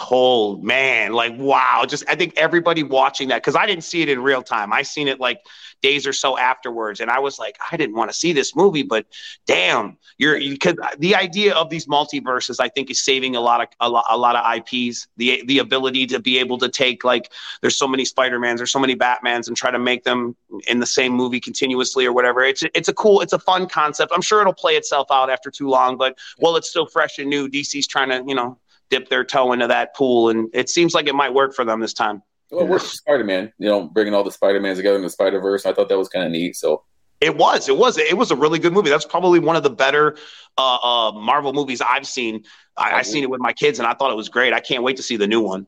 [0.09, 1.83] oh man, like wow.
[1.87, 4.71] Just I think everybody watching that because I didn't see it in real time.
[4.71, 5.39] I seen it like
[5.81, 8.83] days or so afterwards, and I was like, I didn't want to see this movie,
[8.83, 9.05] but
[9.45, 13.67] damn, you're because the idea of these multiverses, I think, is saving a lot of
[13.79, 15.07] a lot, a lot of IPs.
[15.17, 18.79] The the ability to be able to take like there's so many Spider-Mans, there's so
[18.79, 20.35] many Batmans, and try to make them
[20.67, 22.43] in the same movie continuously or whatever.
[22.43, 24.13] It's it's a cool, it's a fun concept.
[24.15, 27.29] I'm sure it'll play itself out after too long, but while it's still fresh and
[27.29, 28.57] new, DC's trying to you know
[28.91, 31.79] dip their toe into that pool, and it seems like it might work for them
[31.79, 32.21] this time.
[32.51, 35.39] Well, we're Spider Man, you know, bringing all the Spider Mans together in the Spider
[35.39, 35.65] Verse.
[35.65, 36.55] I thought that was kind of neat.
[36.57, 36.83] So
[37.21, 38.89] It was, it was, it was a really good movie.
[38.89, 40.17] That's probably one of the better
[40.57, 42.43] uh, uh, Marvel movies I've seen.
[42.75, 44.53] I, I seen it with my kids, and I thought it was great.
[44.53, 45.65] I can't wait to see the new one.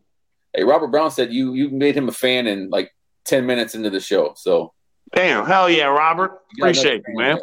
[0.54, 3.90] Hey, Robert Brown said you you made him a fan in like ten minutes into
[3.90, 4.34] the show.
[4.36, 4.74] So
[5.16, 6.40] Damn, hell yeah, Robert.
[6.58, 7.38] Appreciate you, man.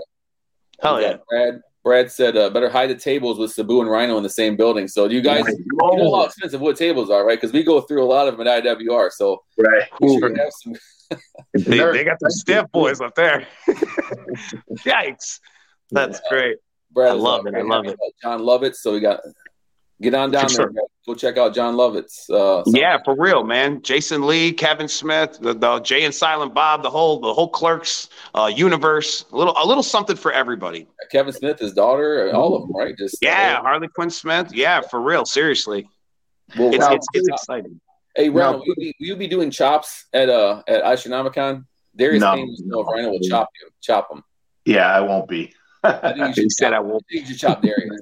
[0.83, 1.17] Hell yeah.
[1.29, 4.57] Brad Brad said uh, better hide the tables with Sabu and Rhino in the same
[4.57, 4.87] building.
[4.87, 7.41] So do you guys you know how expensive wood tables are, right?
[7.41, 9.11] Because we go through a lot of them at IWR.
[9.11, 9.89] So right.
[10.01, 10.75] we should have some.
[11.55, 13.45] They, they got the stiff boys up there.
[14.87, 15.41] Yikes.
[15.91, 16.59] That's great.
[16.93, 17.55] Brad I love it.
[17.57, 17.99] I love it.
[18.23, 18.77] Jon Lovitz.
[18.77, 19.19] So we got
[20.01, 20.83] get on down For there.
[21.07, 22.29] Go check out Jon Lovitz.
[22.31, 23.81] Uh, Yeah, for real, man.
[23.83, 28.09] Jason Lee, Kevin Smith, the, the Jay and Silent Bob, the whole the whole Clerks
[28.35, 29.25] uh, universe.
[29.33, 30.87] A little a little something for everybody.
[31.11, 32.97] Kevin Smith, his daughter, all of them, right?
[32.97, 34.53] Just Yeah, Harley Quinn Smith.
[34.53, 35.25] Yeah, for real.
[35.25, 35.89] Seriously,
[36.59, 37.81] Well, it's now- it's, it's exciting.
[38.15, 38.59] Hey, Rhino, No.
[38.59, 41.65] will you, be, will you be doing chops at uh at Astronomicon?
[41.97, 42.35] Darius No.
[42.35, 44.23] Kane wants to know if Rhino will chop you, chop him.
[44.65, 45.55] Yeah, I won't be.
[45.83, 47.05] I think you He should said I won't.
[47.11, 48.01] I you should chop Darius.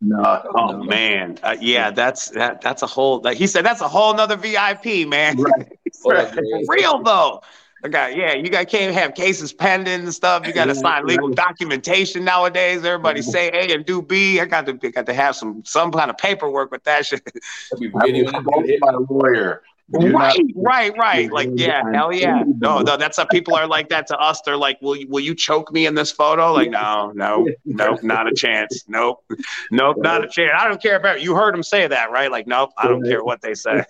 [0.00, 0.42] No.
[0.54, 3.20] Oh man, uh, yeah, that's that that's a whole.
[3.20, 5.36] Like he said, that's a whole nother VIP, man.
[5.36, 6.66] For Darius.
[6.68, 7.42] real though.
[7.84, 10.46] I got yeah, you got can't have cases pending and stuff.
[10.46, 12.84] You got to sign legal documentation nowadays.
[12.84, 14.40] Everybody say A and do B.
[14.40, 17.22] I got to I got to have some some kind of paperwork with that shit.
[17.26, 18.80] I it, call dude.
[18.80, 19.62] my lawyer.
[20.00, 21.30] Do right, not- right, right.
[21.32, 22.42] Like yeah, hell yeah.
[22.58, 24.40] No, no, that's how people are like that to us.
[24.42, 26.52] They're like, will you, will you choke me in this photo?
[26.52, 28.84] Like no, no, no, not a chance.
[28.88, 29.24] Nope,
[29.70, 30.52] nope, not a chance.
[30.58, 31.34] I don't care about you.
[31.34, 32.30] Heard them say that, right?
[32.30, 33.84] Like nope, I don't care what they say.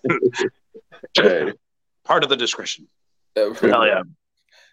[2.04, 2.88] Part of the discretion.
[3.36, 4.02] Uh, Hell yeah.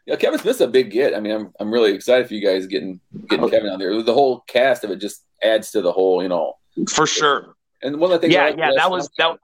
[0.05, 1.13] Yeah, Kevin Smith's a big get.
[1.13, 3.49] I mean, I'm I'm really excited for you guys getting getting Oh.
[3.49, 4.01] Kevin on there.
[4.01, 6.53] The whole cast of it just adds to the whole, you know.
[6.89, 7.55] For sure.
[7.83, 9.37] And one of the things, I yeah, like yeah, that was that.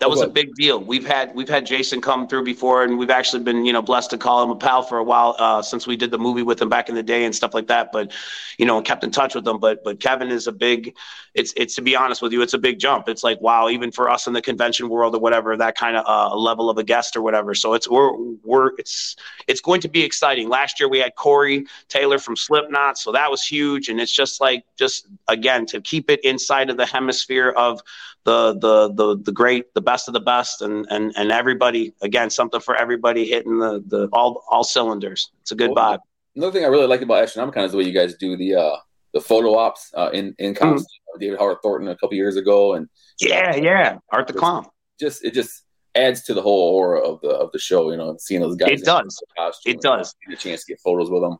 [0.00, 0.80] That was a big deal.
[0.80, 4.10] We've had we've had Jason come through before, and we've actually been you know blessed
[4.10, 6.62] to call him a pal for a while uh, since we did the movie with
[6.62, 7.90] him back in the day and stuff like that.
[7.90, 8.12] But
[8.58, 9.58] you know, kept in touch with him.
[9.58, 10.94] But but Kevin is a big.
[11.34, 13.08] It's it's to be honest with you, it's a big jump.
[13.08, 16.04] It's like wow, even for us in the convention world or whatever, that kind of
[16.06, 17.54] uh, level of a guest or whatever.
[17.54, 19.16] So it's we're we're it's
[19.48, 20.48] it's going to be exciting.
[20.48, 24.40] Last year we had Corey Taylor from Slipknot, so that was huge, and it's just
[24.40, 27.80] like just again to keep it inside of the hemisphere of
[28.28, 32.28] the the the the great, the best of the best, and and and everybody again
[32.30, 35.20] something for everybody hitting the the all all cylinders.
[35.42, 36.00] It's a good vibe.
[36.36, 38.76] Another thing I really like about Astronomicon is the way you guys do the uh
[39.14, 40.58] the photo ops uh, in in Mm.
[40.58, 40.86] costume.
[41.20, 42.86] David Howard Thornton a couple years ago, and
[43.20, 43.98] Yeah, yeah.
[44.12, 44.66] Art the clown.
[45.04, 45.52] just it just
[45.94, 47.90] adds to the whole aura of the of the show.
[47.90, 48.70] You know, seeing those guys.
[48.80, 49.12] It does.
[49.36, 50.14] costume It does.
[50.28, 51.36] Get a chance to get photos with them.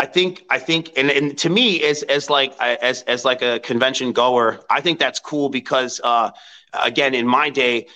[0.00, 3.60] I think I think and, and to me as as like as as like a
[3.60, 6.30] convention goer, I think that's cool because uh
[6.72, 7.86] again in my day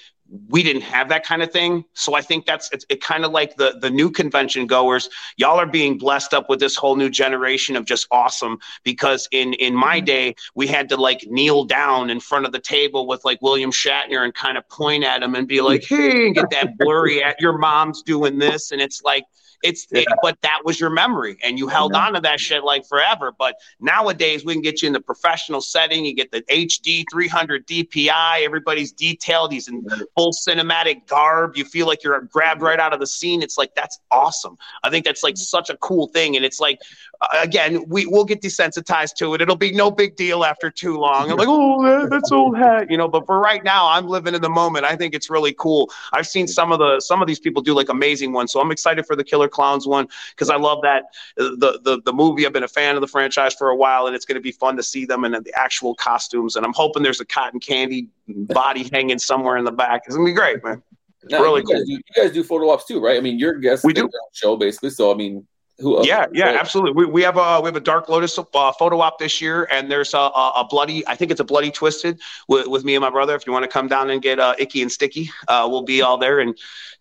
[0.48, 1.82] we didn't have that kind of thing.
[1.94, 5.08] So I think that's it's it kind of like the the new convention goers.
[5.38, 9.54] Y'all are being blessed up with this whole new generation of just awesome because in
[9.54, 13.24] in my day we had to like kneel down in front of the table with
[13.24, 16.50] like William Shatner and kind of point at him and be like, "Hey," and get
[16.50, 19.24] that blurry at your mom's doing this and it's like
[19.64, 22.86] It's it, but that was your memory, and you held on to that shit like
[22.86, 23.32] forever.
[23.36, 26.04] But nowadays, we can get you in the professional setting.
[26.04, 28.44] You get the HD 300 DPI.
[28.44, 29.52] Everybody's detailed.
[29.52, 29.82] He's in
[30.14, 31.56] full cinematic garb.
[31.56, 33.40] You feel like you're grabbed right out of the scene.
[33.40, 34.58] It's like that's awesome.
[34.82, 36.78] I think that's like such a cool thing, and it's like
[37.22, 39.40] uh, again, we we'll get desensitized to it.
[39.40, 41.30] It'll be no big deal after too long.
[41.30, 43.08] I'm like, oh, that's old hat, you know.
[43.08, 44.84] But for right now, I'm living in the moment.
[44.84, 45.90] I think it's really cool.
[46.12, 48.70] I've seen some of the some of these people do like amazing ones, so I'm
[48.70, 51.04] excited for the Killer Clowns one because I love that
[51.38, 52.44] uh, the, the the movie.
[52.44, 54.52] I've been a fan of the franchise for a while, and it's going to be
[54.52, 56.56] fun to see them in the actual costumes.
[56.56, 60.02] And I'm hoping there's a cotton candy body hanging somewhere in the back.
[60.06, 60.82] It's gonna be great, man.
[61.30, 61.84] Now, really you, guys cool.
[61.86, 63.16] do, you guys do photo ops too, right?
[63.16, 64.90] I mean, you're guest we do show basically.
[64.90, 65.46] So I mean,
[65.78, 66.92] who, uh, yeah, yeah, absolutely.
[66.92, 69.90] We, we have a we have a Dark Lotus uh, photo op this year, and
[69.90, 71.06] there's a, a, a, bloody.
[71.08, 73.34] I think it's a bloody twiztid with, with me and my brother.
[73.34, 76.00] If you want to come down and get uh, icky and sticky, uh, we'll be
[76.00, 76.56] all there and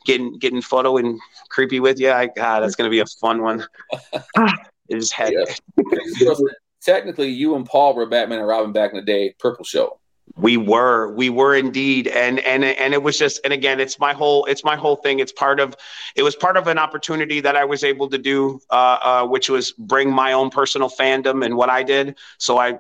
[0.05, 2.09] getting getting photo and creepy with you.
[2.09, 3.63] I, God, that's gonna be a fun one.
[4.37, 5.33] it just had.
[5.33, 6.33] Yeah.
[6.81, 9.35] Technically, you and Paul were Batman and Robin back in the day.
[9.39, 9.99] Purple Show.
[10.35, 14.13] We were, we were indeed, and and and it was just, and again, it's my
[14.13, 15.19] whole, it's my whole thing.
[15.19, 15.75] It's part of,
[16.15, 19.49] it was part of an opportunity that I was able to do, uh, uh, which
[19.49, 22.15] was bring my own personal fandom and what I did.
[22.39, 22.79] So I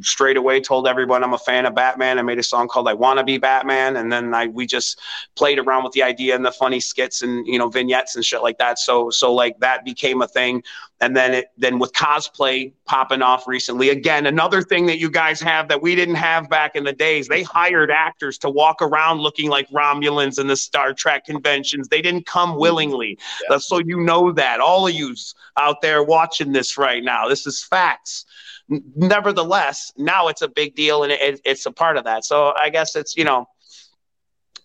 [0.00, 2.18] straight away told everyone I'm a fan of Batman.
[2.18, 5.00] I made a song called "I Want to Be Batman," and then I we just
[5.34, 8.42] played around with the idea and the funny skits and you know vignettes and shit
[8.42, 8.78] like that.
[8.78, 10.62] So so like that became a thing
[11.02, 15.40] and then it then with cosplay popping off recently again another thing that you guys
[15.40, 19.18] have that we didn't have back in the days they hired actors to walk around
[19.18, 21.88] looking like romulans in the star trek conventions.
[21.88, 23.18] They didn't come willingly.
[23.48, 23.58] Yeah.
[23.58, 24.60] so you know that.
[24.60, 25.14] All of you
[25.58, 27.28] out there watching this right now.
[27.28, 28.24] This is facts.
[28.68, 32.24] Nevertheless now it's a big deal and it, it's a part of that.
[32.24, 33.46] So i guess it's you know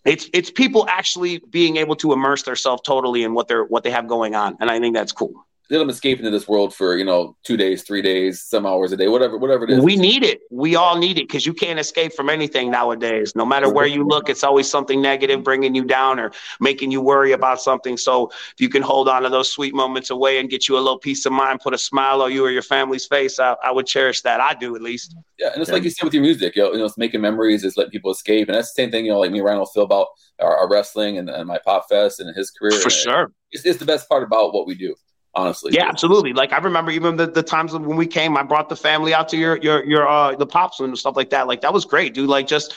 [0.04, 3.90] it's it's people actually being able to immerse themselves totally in what they're what they
[3.90, 4.56] have going on.
[4.60, 7.56] And i think that's cool let them escape into this world for you know two
[7.56, 9.80] days, three days, some hours a day, whatever, whatever it is.
[9.80, 10.40] We need it.
[10.50, 13.34] We all need it because you can't escape from anything nowadays.
[13.36, 17.02] No matter where you look, it's always something negative bringing you down or making you
[17.02, 17.96] worry about something.
[17.96, 20.80] So if you can hold on to those sweet moments away and get you a
[20.80, 23.70] little peace of mind, put a smile on you or your family's face, I, I
[23.70, 24.40] would cherish that.
[24.40, 25.14] I do at least.
[25.38, 25.74] Yeah, and it's yeah.
[25.74, 27.92] like you said with your music, you know, you know, it's making memories, is letting
[27.92, 29.04] people escape, and that's the same thing.
[29.04, 30.08] You know, like me and Ryan will feel about
[30.40, 32.72] our, our wrestling and, and, my pop fest and his career.
[32.80, 34.94] For sure, it's, it's the best part about what we do
[35.34, 35.72] honestly.
[35.74, 36.32] Yeah, absolutely.
[36.32, 39.28] Like I remember even the, the times when we came, I brought the family out
[39.30, 41.46] to your your your uh the pops and stuff like that.
[41.46, 42.28] Like that was great, dude.
[42.28, 42.74] Like just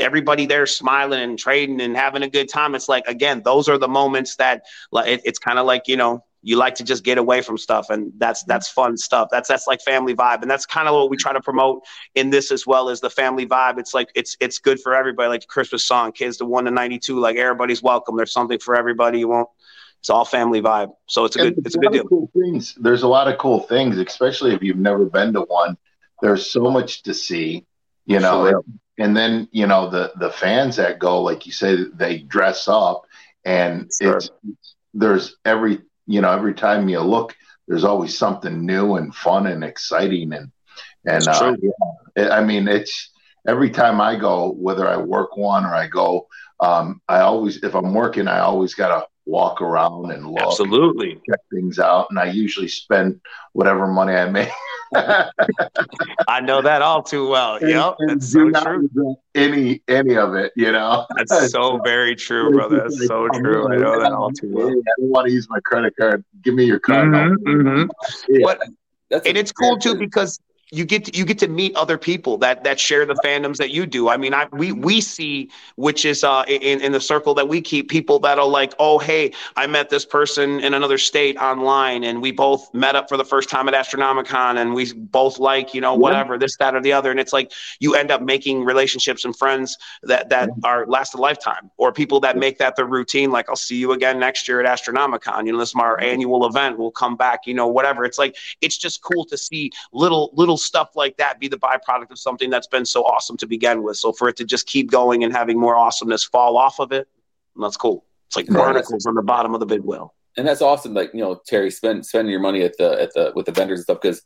[0.00, 2.74] everybody there smiling and trading and having a good time.
[2.74, 5.96] It's like again, those are the moments that like it, it's kind of like you
[5.96, 9.48] know you like to just get away from stuff and that's that's fun stuff that's
[9.48, 11.82] that's like family vibe and that's kind of what we try to promote
[12.14, 15.28] in this as well as the family vibe it's like it's it's good for everybody
[15.28, 18.76] like the christmas song kids to 1 to 92 like everybody's welcome there's something for
[18.76, 19.48] everybody you won't
[20.00, 20.94] it's all family vibe.
[21.06, 22.04] So it's a good it's a good deal.
[22.04, 22.74] Cool things.
[22.80, 25.76] There's a lot of cool things, especially if you've never been to one.
[26.22, 27.66] There's so much to see,
[28.06, 28.48] you know.
[28.48, 28.58] Sure.
[28.58, 32.68] And, and, then you know the the fans that go, like you say, they dress
[32.68, 33.02] up,
[33.44, 34.16] and sure.
[34.16, 34.30] it's
[34.94, 39.64] there's every you know every time you look, there's always something new and fun and
[39.64, 40.50] exciting and
[41.04, 41.54] and uh,
[42.16, 43.10] yeah, I mean it's
[43.46, 46.26] every time I go, whether I work one or I go,
[46.60, 51.20] um, I always if I'm working, I always gotta walk around and look, absolutely and
[51.28, 52.06] check things out.
[52.10, 53.20] And I usually spend
[53.52, 54.48] whatever money I make.
[54.94, 57.56] I know that all too well.
[57.56, 59.16] And, yep, and that's so true.
[59.34, 61.06] Any any of it, you know.
[61.16, 62.78] That's so very true, brother.
[62.78, 63.70] That's so true.
[63.70, 64.70] I know that all too well.
[64.70, 66.24] I don't want to use my credit card.
[66.42, 67.08] Give me your card.
[67.08, 67.90] Mm-hmm, mm-hmm.
[68.30, 68.40] Yeah.
[69.10, 72.36] But, and it's cool too because you get to, you get to meet other people
[72.38, 74.08] that that share the fandoms that you do.
[74.08, 77.60] I mean, I we we see which is uh, in in the circle that we
[77.60, 82.04] keep people that are like, oh hey, I met this person in another state online,
[82.04, 85.72] and we both met up for the first time at Astronomicon, and we both like
[85.72, 88.64] you know whatever this that or the other, and it's like you end up making
[88.64, 92.86] relationships and friends that that are last a lifetime, or people that make that their
[92.86, 93.30] routine.
[93.30, 95.46] Like I'll see you again next year at Astronomicon.
[95.46, 96.78] You know, this is our annual event.
[96.78, 97.46] We'll come back.
[97.46, 98.04] You know, whatever.
[98.04, 102.10] It's like it's just cool to see little little stuff like that be the byproduct
[102.10, 103.96] of something that's been so awesome to begin with.
[103.96, 107.08] So for it to just keep going and having more awesomeness fall off of it,
[107.56, 108.04] that's cool.
[108.26, 110.14] It's like barnacles on the bottom of the big whale.
[110.36, 110.94] And that's awesome.
[110.94, 113.80] Like you know, Terry, spend spending your money at the at the with the vendors
[113.80, 114.22] and stuff because,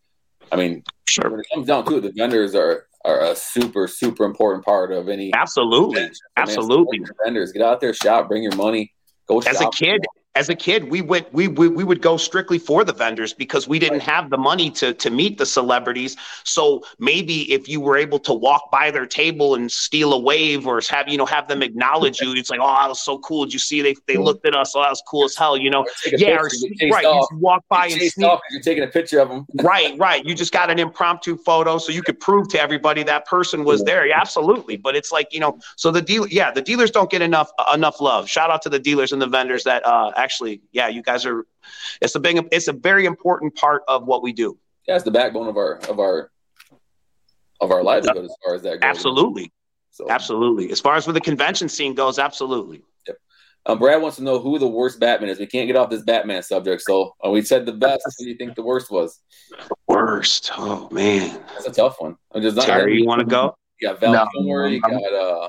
[0.50, 1.30] I mean, sure.
[1.30, 4.92] when it comes down to it, the vendors are are a super super important part
[4.92, 5.32] of any.
[5.32, 7.00] Absolutely, absolutely.
[7.24, 8.92] Vendors, get out there, shop, bring your money.
[9.26, 12.58] Go as a kid as a kid, we went we, we we would go strictly
[12.58, 16.16] for the vendors because we didn't have the money to to meet the celebrities.
[16.44, 20.66] So maybe if you were able to walk by their table and steal a wave
[20.66, 23.44] or have you know have them acknowledge you, it's like, oh, that was so cool.
[23.44, 24.74] Did you see they they looked at us?
[24.74, 25.54] Oh, that was cool as hell.
[25.54, 26.48] You know, yeah, or,
[26.90, 27.04] right.
[27.04, 27.28] Off.
[27.30, 28.26] You walk by and sneak.
[28.26, 29.46] Off, you're taking a picture of them.
[29.62, 30.24] right, right.
[30.24, 33.84] You just got an impromptu photo, so you could prove to everybody that person was
[33.84, 34.06] there.
[34.06, 34.78] Yeah, absolutely.
[34.78, 37.72] But it's like you know, so the deal, yeah, the dealers don't get enough uh,
[37.74, 38.30] enough love.
[38.30, 41.46] Shout out to the dealers and the vendors that uh, actually, yeah, you guys are.
[42.00, 44.58] It's a big, it's a very important part of what we do.
[44.86, 46.30] Yeah, it's the backbone of our of our
[47.60, 48.88] of our livelihood as far as that goes.
[48.88, 49.52] Absolutely,
[49.90, 50.08] so.
[50.08, 50.70] absolutely.
[50.70, 52.82] As far as where the convention scene goes, absolutely.
[53.06, 53.18] Yep.
[53.66, 55.38] Um, Brad wants to know who the worst Batman is.
[55.38, 58.02] We can't get off this Batman subject, so uh, we said the best.
[58.18, 59.20] Who do you think the worst was?
[59.86, 60.50] Worst.
[60.56, 62.16] Oh man, that's a tough one.
[62.32, 62.66] I'm just not.
[62.66, 63.54] Terry, you want to go?
[63.80, 64.68] Yeah, Val no, Kilmer.
[64.68, 64.92] You got.
[64.92, 65.48] Uh,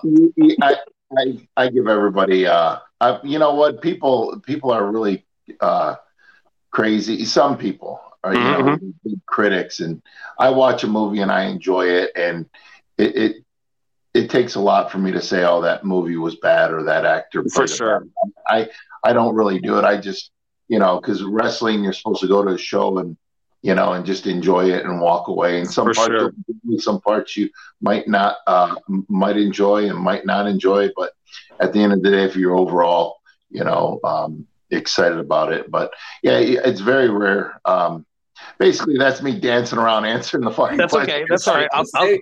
[0.62, 0.76] I,
[1.18, 2.48] I, I give everybody.
[2.48, 3.82] Uh, I, you know what?
[3.82, 5.26] People people are really
[5.60, 5.96] uh,
[6.72, 7.26] crazy.
[7.26, 8.88] Some people are you mm-hmm.
[9.06, 10.02] know critics, and
[10.40, 12.50] I watch a movie and I enjoy it, and
[12.98, 13.36] it, it
[14.14, 17.06] it takes a lot for me to say, "Oh, that movie was bad" or "that
[17.06, 18.08] actor." For sure.
[18.48, 18.70] I
[19.04, 19.86] I don't really do it.
[19.86, 20.32] I just
[20.68, 23.18] you know because wrestling, you're supposed to go to a show and
[23.64, 25.60] you know and just enjoy it and walk away.
[25.60, 26.32] And some for parts, sure.
[26.78, 27.50] some parts you
[27.82, 28.76] might not uh,
[29.08, 31.14] might enjoy and might not enjoy, but
[31.60, 33.18] at the end of the day, if you're overall,
[33.50, 35.72] you know, um, excited about it.
[35.72, 37.60] But yeah, it's very rare.
[37.66, 38.06] Um,
[38.58, 40.78] basically, that's me dancing around answering the fucking.
[40.78, 41.16] That's question.
[41.16, 41.26] okay.
[41.30, 41.70] That's all right.
[41.74, 42.18] I'll, I'll,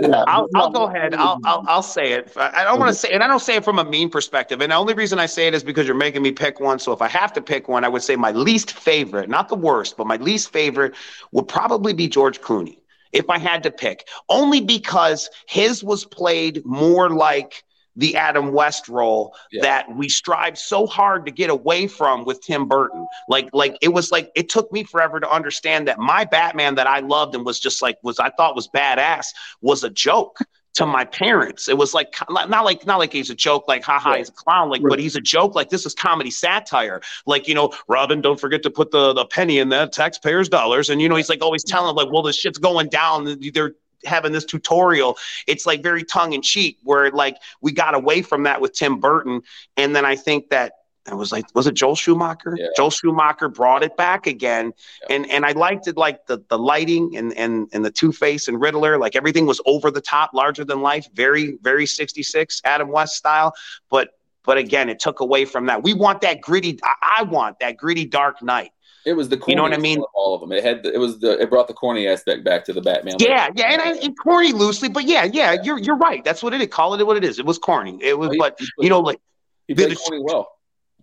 [0.00, 0.24] yeah.
[0.26, 1.14] I'll, I'll go ahead.
[1.14, 2.32] I'll, I'll, I'll say it.
[2.36, 4.60] I don't want to say, and I don't say it from a mean perspective.
[4.60, 6.78] And the only reason I say it is because you're making me pick one.
[6.78, 9.56] So if I have to pick one, I would say my least favorite, not the
[9.56, 10.94] worst, but my least favorite
[11.32, 12.78] would probably be George Clooney.
[13.12, 17.62] If I had to pick, only because his was played more like
[17.96, 19.62] the Adam West role yeah.
[19.62, 23.06] that we strive so hard to get away from with Tim Burton.
[23.28, 26.86] Like, like it was like it took me forever to understand that my Batman that
[26.86, 29.26] I loved and was just like was I thought was badass
[29.60, 30.38] was a joke
[30.74, 31.68] to my parents.
[31.68, 34.18] It was like not like not like he's a joke, like haha, right.
[34.18, 34.90] he's a clown, like, right.
[34.90, 37.00] but he's a joke, like this is comedy satire.
[37.26, 40.90] Like, you know, Robin, don't forget to put the, the penny in that taxpayers' dollars.
[40.90, 43.38] And you know, he's like always telling like, well, this shit's going down.
[43.52, 43.74] They're
[44.06, 45.16] having this tutorial.
[45.46, 49.00] It's like very tongue in cheek, where like we got away from that with Tim
[49.00, 49.42] Burton,
[49.76, 50.72] and then I think that
[51.06, 52.56] it was like was it Joel Schumacher?
[52.56, 52.68] Yeah.
[52.76, 55.16] Joel Schumacher brought it back again, yeah.
[55.16, 58.48] and and I liked it like the the lighting and and and the Two Face
[58.48, 62.60] and Riddler, like everything was over the top, larger than life, very very sixty six
[62.64, 63.52] Adam West style,
[63.90, 64.10] but.
[64.46, 65.82] But again, it took away from that.
[65.82, 66.78] We want that gritty.
[66.84, 68.72] I, I want that gritty Dark Knight.
[69.06, 70.02] It was the corny you know what I mean.
[70.14, 70.52] All of them.
[70.52, 73.16] It had the, it was the it brought the corny aspect back to the Batman.
[73.18, 76.24] Yeah, yeah, and, I, and corny loosely, but yeah, yeah, you're you're right.
[76.24, 76.68] That's what it is.
[76.68, 77.38] Call it what it is.
[77.38, 77.98] It was corny.
[78.02, 79.20] It was, oh, he, but he played, you know, like
[79.68, 80.50] he played corny well.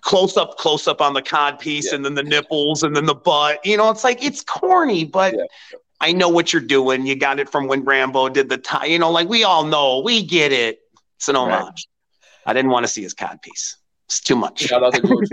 [0.01, 1.95] Close up, close up on the cod piece, yeah.
[1.95, 3.63] and then the nipples, and then the butt.
[3.63, 5.33] You know, it's like it's corny, but.
[5.35, 5.43] Yeah.
[6.03, 7.05] I know what you're doing.
[7.05, 8.85] You got it from when Rambo did the tie.
[8.85, 10.79] You know, like we all know, we get it.
[11.17, 11.61] It's an homage.
[11.61, 11.85] Right.
[12.47, 13.77] I didn't want to see his cod piece.
[14.11, 14.59] It's too much.
[14.59, 15.29] Shout out to George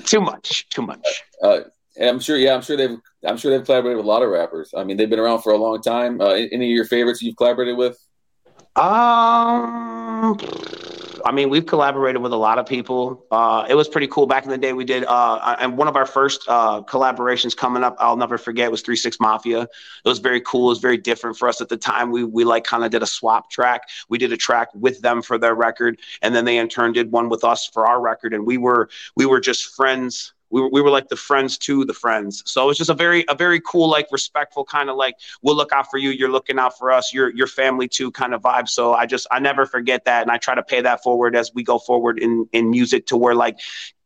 [0.04, 0.68] too much.
[0.68, 1.24] Too much.
[1.42, 1.60] Uh,
[1.98, 2.36] I'm sure.
[2.36, 2.98] Yeah, I'm sure they've.
[3.24, 4.74] I'm sure they've collaborated with a lot of rappers.
[4.76, 6.20] I mean, they've been around for a long time.
[6.20, 7.96] Uh, any of your favorites you've collaborated with?
[8.76, 10.36] Um,
[11.24, 13.26] I mean, we've collaborated with a lot of people.
[13.30, 14.72] Uh, it was pretty cool back in the day.
[14.72, 18.70] We did, uh, and one of our first uh, collaborations coming up, I'll never forget,
[18.70, 19.62] was Three Six Mafia.
[19.62, 19.68] It
[20.08, 20.66] was very cool.
[20.66, 22.10] It was very different for us at the time.
[22.10, 23.82] We we like kind of did a swap track.
[24.08, 27.12] We did a track with them for their record, and then they in turn did
[27.12, 30.68] one with us for our record, and we were we were just friends we were,
[30.68, 32.42] we were like the friends to the friends.
[32.46, 35.72] So it's just a very a very cool like respectful kind of like we'll look
[35.72, 38.68] out for you, you're looking out for us, you're your family too kind of vibe.
[38.68, 41.52] So I just I never forget that, and I try to pay that forward as
[41.54, 43.58] we go forward in in music to where like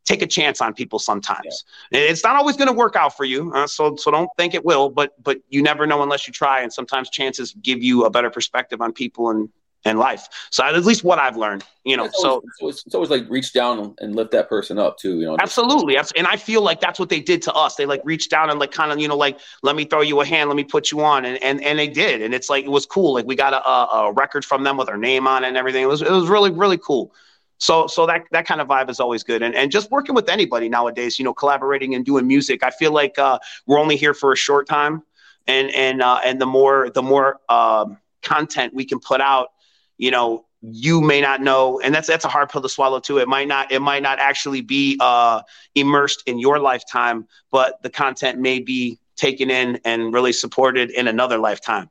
[0.05, 1.65] take a chance on people sometimes.
[1.91, 2.01] Yeah.
[2.01, 4.65] It's not always going to work out for you, uh, so so don't think it
[4.65, 4.89] will.
[4.89, 8.31] But but you never know unless you try, and sometimes chances give you a better
[8.31, 9.49] perspective on people and
[9.85, 10.29] in life.
[10.51, 12.05] So at least what I've learned, you know.
[12.07, 14.99] It's always, so it's always, it's always, like reach down and lift that person up
[14.99, 15.37] too, you know.
[15.41, 17.77] Absolutely, and I feel like that's what they did to us.
[17.77, 20.21] They like reached down and like kind of you know like let me throw you
[20.21, 22.65] a hand, let me put you on, and and and they did, and it's like
[22.65, 23.15] it was cool.
[23.15, 25.83] Like we got a, a record from them with our name on it and everything.
[25.83, 27.13] It was it was really really cool.
[27.59, 30.29] So so that that kind of vibe is always good, and and just working with
[30.29, 32.63] anybody nowadays, you know, collaborating and doing music.
[32.63, 35.03] I feel like uh, we're only here for a short time,
[35.47, 39.51] and and uh, and the more the more um, content we can put out
[39.99, 43.19] you know you may not know and that's that's a hard pill to swallow too
[43.19, 45.41] it might not it might not actually be uh
[45.75, 51.09] immersed in your lifetime but the content may be taken in and really supported in
[51.09, 51.89] another lifetime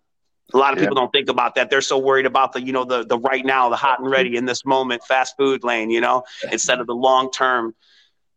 [0.53, 0.85] a lot of yeah.
[0.85, 3.45] people don't think about that they're so worried about the you know the the right
[3.45, 6.87] now the hot and ready in this moment fast food lane you know instead of
[6.87, 7.73] the long term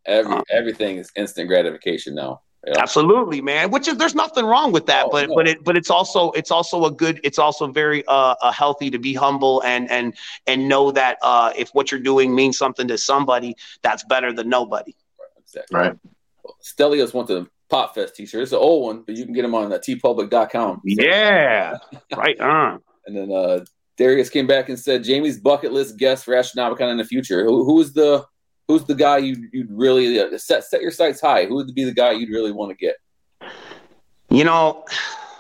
[0.08, 2.40] Every everything is instant gratification now.
[2.68, 2.80] You know?
[2.82, 3.70] Absolutely, man.
[3.70, 5.34] Which is there's nothing wrong with that, oh, but no.
[5.34, 8.90] but it but it's also it's also a good it's also very uh, uh healthy
[8.90, 10.14] to be humble and and
[10.46, 14.50] and know that uh if what you're doing means something to somebody, that's better than
[14.50, 14.94] nobody.
[15.18, 15.28] Right.
[15.38, 15.80] Exactly.
[15.80, 15.98] Right.
[16.44, 18.42] Well, Stelios wants a Pop Fest t-shirt.
[18.42, 20.82] It's an old one, but you can get them on the teepublic.com.
[20.84, 21.78] Yeah.
[22.14, 22.82] right on.
[23.06, 23.64] And then uh
[23.96, 27.42] Darius came back and said Jamie's bucket list guest for Astronomicon in the future.
[27.46, 28.26] Who, who's the
[28.68, 31.46] who's the guy you you'd really uh, set set your sights high?
[31.46, 32.96] Who would be the guy you'd really want to get?
[34.30, 34.84] You know,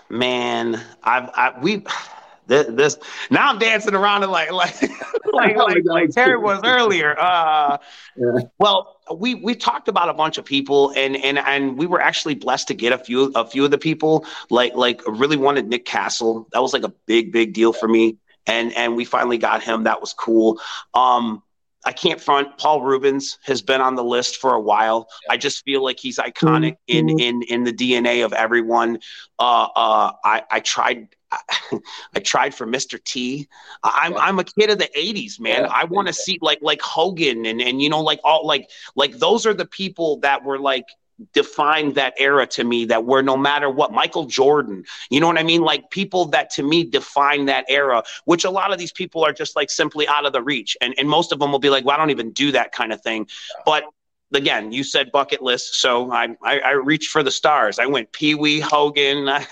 [0.08, 1.84] man, I've I, we
[2.46, 2.98] this, this
[3.30, 4.80] now I'm dancing around it like like
[5.32, 7.16] like like, like Terry was earlier.
[7.28, 7.76] Uh,
[8.16, 8.40] yeah.
[8.58, 12.34] Well, we we talked about a bunch of people, and and and we were actually
[12.34, 14.24] blessed to get a few a few of the people.
[14.50, 16.48] Like like really wanted Nick Castle.
[16.52, 18.16] That was like a big big deal for me,
[18.46, 19.84] and and we finally got him.
[19.84, 20.60] That was cool.
[20.94, 21.42] Um,
[21.88, 22.58] I can't front.
[22.58, 25.08] Paul Reubens has been on the list for a while.
[25.22, 25.32] Yeah.
[25.32, 27.08] I just feel like he's iconic mm-hmm.
[27.08, 28.98] in in in the DNA of everyone.
[29.38, 31.08] Uh, uh, I I tried.
[32.14, 33.02] I tried for Mr.
[33.02, 33.48] T.
[33.82, 34.18] I'm yeah.
[34.18, 35.62] I'm a kid of the 80s, man.
[35.62, 35.70] Yeah.
[35.72, 39.18] I want to see like like Hogan and and you know like all like like
[39.18, 40.84] those are the people that were like
[41.32, 45.38] defined that era to me that were no matter what Michael Jordan, you know what
[45.38, 45.62] I mean?
[45.62, 49.32] Like people that to me define that era, which a lot of these people are
[49.32, 50.76] just like simply out of the reach.
[50.80, 52.92] And, and most of them will be like, well, I don't even do that kind
[52.92, 53.26] of thing.
[53.64, 53.84] But
[54.32, 57.78] again, you said bucket list, so I, I, I reached for the stars.
[57.78, 59.28] I went Pee Wee Hogan.
[59.28, 59.44] I,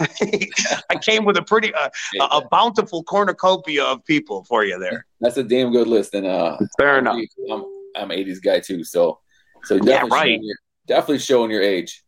[0.91, 1.89] I came with a pretty uh,
[2.21, 5.07] a, a, bountiful cornucopia of people for you there.
[5.21, 7.19] That's a damn good list, and uh, fair enough.
[7.51, 7.65] I'm,
[7.97, 9.21] I'm 80s guy too, so
[9.65, 10.41] so yeah, right
[10.87, 12.03] definitely showing your age.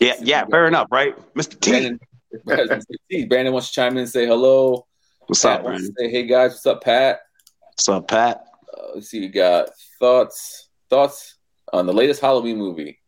[0.00, 1.58] Yeah, yeah, fair enough, right, Mr.
[1.60, 1.98] T.
[2.44, 3.26] Brandon, T.
[3.26, 4.86] Brandon wants to chime in and say hello.
[5.26, 5.94] What's Pat up, Brandon?
[5.98, 7.20] Say hey guys, what's up, Pat?
[7.60, 8.44] What's up, Pat?
[8.72, 9.68] Uh, let's see, you got
[10.00, 11.36] thoughts thoughts
[11.72, 12.98] on the latest Halloween movie.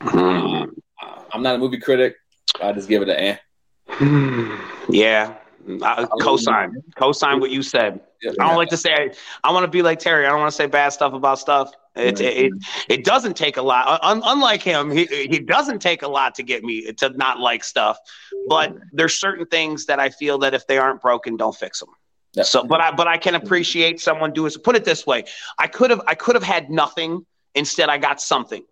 [0.00, 0.70] Mm.
[1.32, 2.16] I'm not a movie critic.
[2.60, 4.56] I just give it an eh.
[4.88, 5.36] Yeah,
[5.82, 8.00] I, co-sign, co-sign what you said.
[8.24, 9.12] I don't like to say.
[9.44, 10.26] I want to be like Terry.
[10.26, 11.72] I don't want to say bad stuff about stuff.
[11.96, 12.52] It, it,
[12.88, 13.98] it doesn't take a lot.
[14.02, 17.64] Un, unlike him, he, he doesn't take a lot to get me to not like
[17.64, 17.98] stuff.
[18.48, 21.90] But there's certain things that I feel that if they aren't broken, don't fix them.
[22.34, 22.46] Yep.
[22.46, 24.50] So, but I but I can appreciate someone doing.
[24.50, 25.24] So put it this way:
[25.58, 27.26] I could have I could have had nothing.
[27.56, 28.64] Instead, I got something.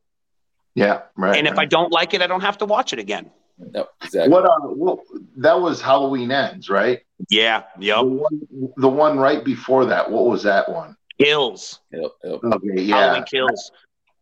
[0.77, 1.37] Yeah, right.
[1.37, 1.63] And if right.
[1.63, 3.33] I don't like it, I don't have to watch it again.
[3.59, 4.33] No, exactly.
[4.33, 4.45] What?
[4.45, 5.03] Uh, well,
[5.39, 7.01] that was Halloween ends, right?
[7.29, 7.65] Yeah.
[7.81, 7.97] Yep.
[7.97, 10.09] The one, the one right before that.
[10.09, 10.97] What was that one?
[11.19, 11.81] Kills.
[11.93, 12.41] Yep, yep.
[12.45, 12.97] Okay, yeah.
[12.97, 13.73] Halloween kills.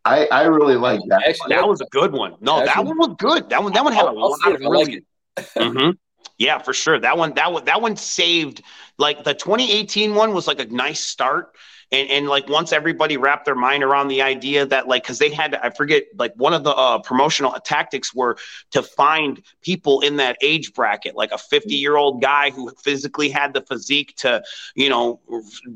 [0.05, 1.25] I, I really like that.
[1.27, 2.37] Actually, that was a good one.
[2.41, 3.51] No, Actually, that one was good.
[3.51, 5.05] That one that one had a lot of really.
[5.39, 5.91] mm-hmm.
[6.39, 7.01] Yeah, for sure.
[7.01, 8.63] That one that one that one saved.
[8.99, 11.57] Like the 2018 one was like a nice start
[11.93, 15.31] and and like once everybody wrapped their mind around the idea that like because they
[15.31, 18.37] had I forget like one of the uh, promotional tactics were
[18.73, 23.29] to find people in that age bracket like a 50 year old guy who physically
[23.29, 24.43] had the physique to
[24.75, 25.21] you know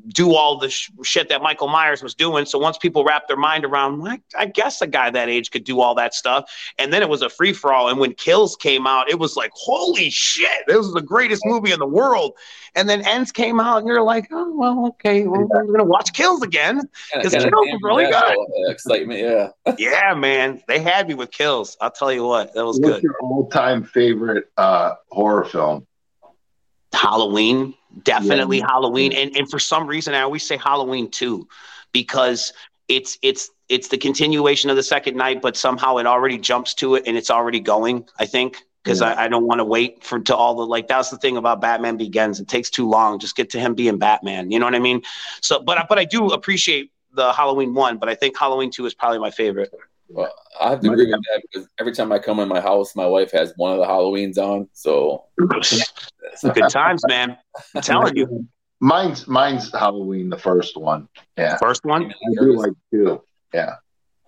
[0.09, 2.45] do all the sh- shit that Michael Myers was doing.
[2.45, 4.01] So once people wrapped their mind around
[4.37, 6.51] I guess a guy that age could do all that stuff.
[6.79, 9.37] And then it was a free for all and when Kills came out it was
[9.37, 12.33] like holy shit this is the greatest movie in the world.
[12.75, 16.00] And then Ends came out and you're like oh well okay well, we're gonna watch
[16.01, 18.71] watch Kills again because Kills was really good.
[18.71, 19.51] Excitement, yeah.
[19.79, 21.77] yeah, man, they had me with Kills.
[21.81, 23.03] I'll tell you what, that was What's good.
[23.03, 25.87] Your all-time favorite uh, horror film?
[26.93, 28.67] Halloween, definitely yeah.
[28.67, 31.47] Halloween, and and for some reason I always say Halloween too,
[31.93, 32.53] because
[32.89, 36.97] it's it's it's the continuation of the second night, but somehow it already jumps to
[36.97, 38.05] it and it's already going.
[38.19, 39.13] I think because yeah.
[39.13, 41.61] I, I, don't want to wait for to all the like that's the thing about
[41.61, 42.41] Batman Begins.
[42.41, 43.19] It takes too long.
[43.19, 44.51] Just get to him being Batman.
[44.51, 45.03] You know what I mean?
[45.43, 48.95] So, but but I do appreciate the Halloween one, but I think Halloween two is
[48.95, 49.71] probably my favorite.
[50.09, 52.97] Well, I have to agree with that because every time I come in my house,
[52.97, 54.69] my wife has one of the Halloweens on.
[54.73, 57.37] So good times, man.
[57.75, 58.49] I'm telling you.
[58.83, 61.07] Mine's mine's Halloween, the first one.
[61.37, 62.07] Yeah, first one.
[62.07, 63.23] I do like two.
[63.53, 63.75] Yeah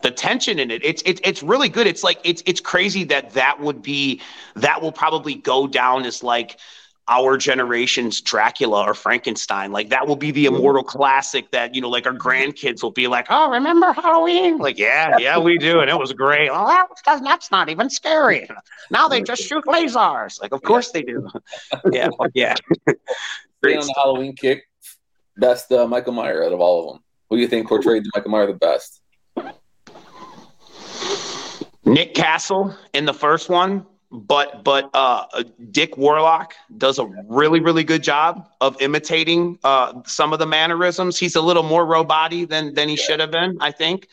[0.03, 3.31] the tension in it it's it's it's really good it's like it's it's crazy that
[3.31, 4.21] that would be
[4.57, 6.59] that will probably go down as like
[7.09, 9.73] our generation's Dracula or Frankenstein.
[9.73, 13.09] Like that will be the immortal classic that, you know, like our grandkids will be
[13.09, 14.59] like, oh, remember Halloween?
[14.59, 15.81] Like, yeah, yeah, we do.
[15.81, 16.49] And it was great.
[16.49, 18.49] Oh, that, that's not even scary.
[18.91, 20.41] Now they just shoot lasers.
[20.41, 21.27] Like, of course they do.
[21.93, 22.55] yeah, yeah.
[23.63, 24.65] Great on the Halloween kick,
[25.39, 27.03] best uh, Michael Myers out of all of them.
[27.31, 29.02] Who do you think portrayed Michael Myers the best?
[31.93, 35.25] Nick Castle in the first one, but but uh,
[35.71, 41.19] Dick Warlock does a really really good job of imitating uh, some of the mannerisms.
[41.19, 44.09] He's a little more robot than than he should have been, I think.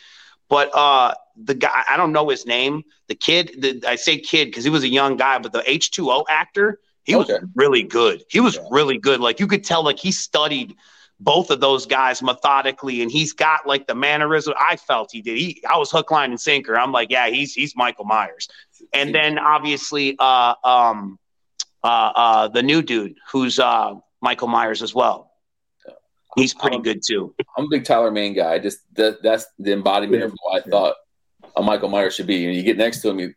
[0.50, 2.84] but uh, the guy I don't know his name.
[3.08, 5.92] The kid, the, I say kid because he was a young guy, but the H
[5.92, 8.24] two O actor, he was really good.
[8.30, 8.68] He was Yeah.
[8.72, 9.20] really good.
[9.20, 10.76] Like you could tell, like he studied
[11.20, 14.54] both of those guys methodically, and he's got like the mannerism.
[14.60, 15.38] I felt he did.
[15.38, 16.78] He, I was hook, line, and sinker.
[16.78, 18.48] I'm like, yeah, he's he's Michael Myers.
[18.94, 21.20] And then obviously, uh, um,
[21.84, 25.32] uh, uh, the new dude who's uh, Michael Myers as well.
[26.36, 27.36] He's pretty Um, good too.
[27.58, 28.60] I'm a big Tyler Mane guy.
[28.60, 30.96] Just that that's the embodiment of what I thought
[31.56, 32.46] a Michael Myers should be.
[32.46, 33.34] And you get next to him, you,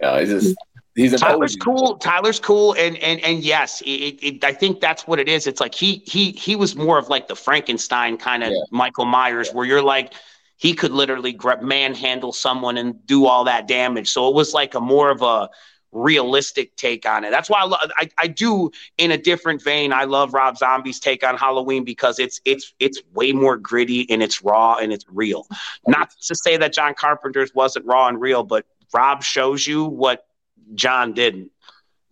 [0.00, 0.56] yeah, he's just
[0.94, 1.96] he's Tyler's cool.
[1.96, 5.46] Tyler's cool, and and and yes, it, it, I think that's what it is.
[5.46, 8.58] It's like he he he was more of like the Frankenstein kind of Yeah.
[8.70, 10.14] Michael Myers, where you're like
[10.56, 14.08] he could literally grab, manhandle someone and do all that damage.
[14.10, 15.50] So it was like a more of a
[15.90, 17.30] realistic take on it.
[17.30, 19.92] That's why I, lo- I I do in a different vein.
[19.92, 24.22] I love Rob Zombie's take on Halloween because it's it's it's way more gritty and
[24.22, 25.46] it's raw and it's real.
[25.86, 30.26] Not to say that John Carpenter's wasn't raw and real, but Rob shows you what
[30.74, 31.50] John didn't.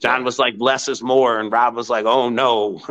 [0.00, 1.38] John was like, less is more.
[1.38, 2.80] And Rob was like, oh no.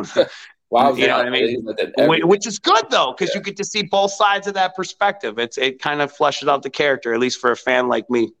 [0.70, 1.62] Wow, You know what I mean?
[1.66, 4.46] like that Wh- every- Which is good though, because you get to see both sides
[4.46, 5.38] of that perspective.
[5.38, 8.32] It's it kind of fleshes out the character, at least for a fan like me.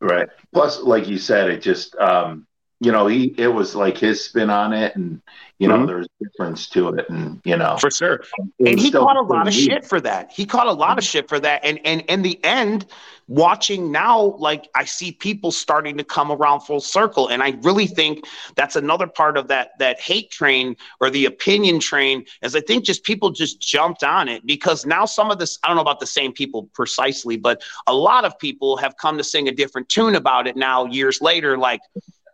[0.00, 0.28] Right.
[0.52, 2.46] Plus, like you said, it just um,
[2.80, 5.20] you know, he it was like his spin on it, and
[5.58, 5.86] you know, Mhm.
[5.86, 8.22] there's difference to it, and you know, For sure.
[8.66, 10.32] and he caught a lot of pretty shit for that.
[10.32, 11.64] He caught a lot of shit for that.
[11.64, 12.86] And and in the end,
[13.28, 17.28] watching now, like I see people starting to come around full circle.
[17.28, 21.78] And I really think that's another part of that that hate train or the opinion
[21.78, 25.58] train, is I think just people just jumped on it because now some of this,
[25.62, 29.16] I don't know about the same people precisely, but a lot of people have come
[29.18, 31.80] to sing a different tune about it now years later, like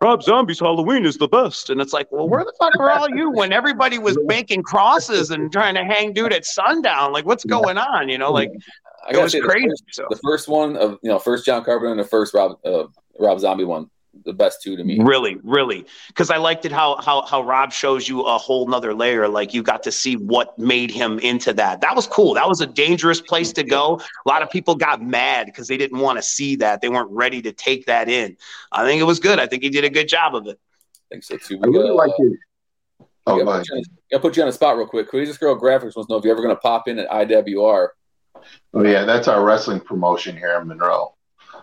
[0.02, 1.68] Rob Zombie's Halloween is the best.
[1.68, 5.30] And it's like, well, where the fuck were all you when everybody was making crosses
[5.30, 7.12] and trying to hang dude at sundown?
[7.12, 8.08] Like, what's going on?
[8.08, 8.50] You know, like
[9.06, 9.68] I it was say, the crazy.
[9.68, 10.06] first- So.
[10.08, 12.84] The first one of you know, first John Carpenter and the first Rob uh,
[13.18, 13.90] Rob Zombie one,
[14.24, 14.98] the best two to me.
[15.00, 18.92] Really, really, because I liked it how how how Rob shows you a whole nother
[18.94, 19.28] layer.
[19.28, 21.80] Like you got to see what made him into that.
[21.80, 22.34] That was cool.
[22.34, 24.00] That was a dangerous place to go.
[24.26, 26.80] A lot of people got mad because they didn't want to see that.
[26.80, 28.36] They weren't ready to take that in.
[28.72, 29.38] I think it was good.
[29.38, 30.58] I think he did a good job of it.
[30.58, 31.60] I think so too.
[31.62, 32.38] I really Uh, like it.
[33.26, 33.82] Oh, I go gotta put you on- I
[34.12, 35.08] gotta put you on the spot real quick.
[35.08, 37.88] Crazy Girl Graphics wants to know if you're ever going to pop in at IWR.
[38.74, 41.14] Oh yeah, that's our wrestling promotion here in Monroe.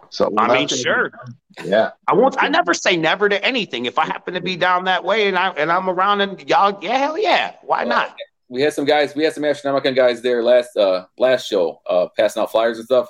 [0.10, 1.12] So I mean, that's- sure.
[1.64, 1.92] Yeah.
[2.08, 2.36] I won't.
[2.42, 3.86] I never say never to anything.
[3.86, 6.78] If I happen to be down that way and I and I'm around and y'all,
[6.82, 8.16] yeah, hell yeah, why not?
[8.50, 9.16] We had some guys.
[9.16, 12.86] We had some Astronomicon guys there last uh last show, uh passing out flyers and
[12.86, 13.08] stuff.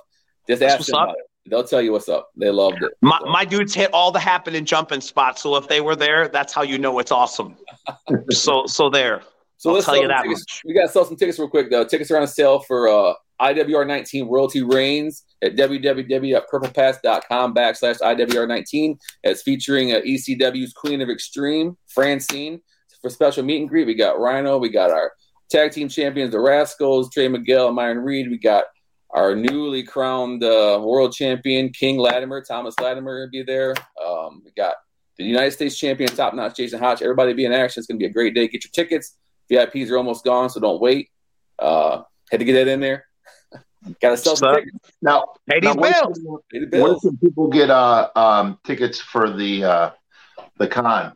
[0.47, 1.25] Just That's ask them about it.
[1.49, 2.29] They'll tell you what's up.
[2.35, 2.91] They loved it.
[3.01, 5.41] My, my dudes hit all the happen and jumping spots.
[5.41, 7.55] So if they were there, that's how you know it's awesome.
[8.31, 9.21] so so there.
[9.57, 10.41] So I'll let's tell sell you that tickets.
[10.41, 10.61] much.
[10.65, 11.83] We got to sell some tickets real quick though.
[11.85, 18.97] Tickets are on sale for uh, IWR 19 Royalty Reigns at www.purplepass.com backslash IWR 19.
[19.23, 22.61] It's featuring uh, ECW's Queen of Extreme, Francine.
[23.01, 24.57] For special meet and greet, we got Rhino.
[24.57, 25.11] We got our
[25.49, 28.29] tag team champions, the Rascalz, Trey Miguel, and Myron Reed.
[28.29, 28.63] We got
[29.11, 33.73] our newly crowned uh, world champion, King Latimer, Thomas Latimer be there.
[34.03, 34.75] Um, we got
[35.17, 37.01] the United States champion, top notch Jason Hodge.
[37.01, 37.79] Everybody be in action.
[37.79, 38.47] It's going to be a great day.
[38.47, 39.17] Get your tickets.
[39.51, 41.09] VIPs are almost gone, so don't wait.
[41.57, 43.06] Uh, had to get that in there.
[44.01, 44.63] Got to sell some Sup?
[44.63, 44.91] tickets.
[45.01, 46.19] Now, Pay now these where bills.
[46.51, 49.91] can- where can people get uh um tickets for the uh
[50.57, 51.13] the con?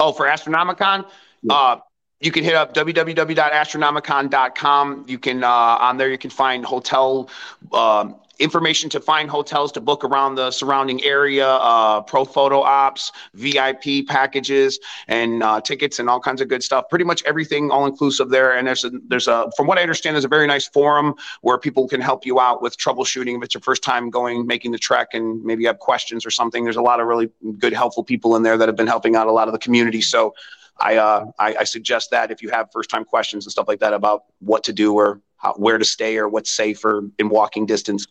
[0.00, 1.06] Oh, for Astronomicon,
[1.42, 1.54] Yeah.
[1.54, 1.80] uh,
[2.20, 5.04] you can hit up www.astronomicon.com.
[5.08, 7.28] You can uh, on there you can find hotel
[7.72, 13.12] um, information to find hotels to book around the surrounding area, uh, pro photo ops,
[13.34, 14.78] VIP packages,
[15.08, 16.88] and uh, tickets and all kinds of good stuff.
[16.88, 18.56] Pretty much everything all inclusive there.
[18.56, 21.58] And there's a there's a from what I understand, there's a very nice forum where
[21.58, 24.78] people can help you out with troubleshooting if it's your first time going making the
[24.78, 26.64] trek and maybe you have questions or something.
[26.64, 29.26] There's a lot of really good helpful people in there that have been helping out
[29.26, 30.02] a lot of the community.
[30.02, 30.34] So
[30.78, 33.80] I, uh, I, I suggest that if you have first time questions and stuff like
[33.80, 37.28] that about what to do or how, where to stay or what's safe or in
[37.28, 38.06] walking distance.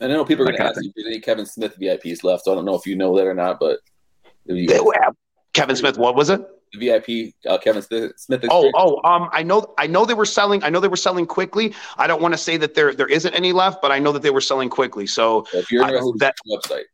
[0.00, 2.22] And I know people are going to ask you if there's any Kevin Smith VIPs
[2.22, 2.44] left.
[2.44, 3.80] So I don't know if you know that or not, but
[4.44, 4.68] you
[5.52, 6.46] Kevin Smith, what was it?
[6.72, 8.12] the VIP uh, Kevin Smith.
[8.16, 10.62] Smith Oh, oh, um, I know, I know they were selling.
[10.62, 11.74] I know they were selling quickly.
[11.96, 14.22] I don't want to say that there there isn't any left, but I know that
[14.22, 15.06] they were selling quickly.
[15.06, 16.84] So So if you're I- that- that website.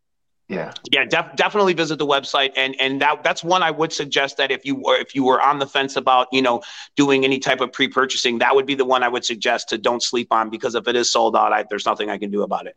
[0.49, 0.75] Yeah.
[0.93, 4.51] yeah, def- definitely visit the website, and and that that's one I would suggest that
[4.51, 6.61] if you were if you were on the fence about you know
[6.97, 9.79] doing any type of pre purchasing, that would be the one I would suggest to
[9.79, 12.43] don't sleep on because if it is sold out, I, there's nothing I can do
[12.43, 12.77] about it.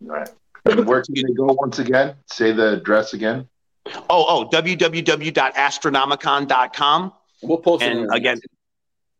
[0.00, 0.28] Right.
[0.64, 2.14] And where can they go once again?
[2.26, 3.48] Say the address again.
[3.86, 7.12] Oh, oh, www.astronomicon.com.
[7.42, 7.90] We'll post it.
[7.90, 8.40] And in the- again,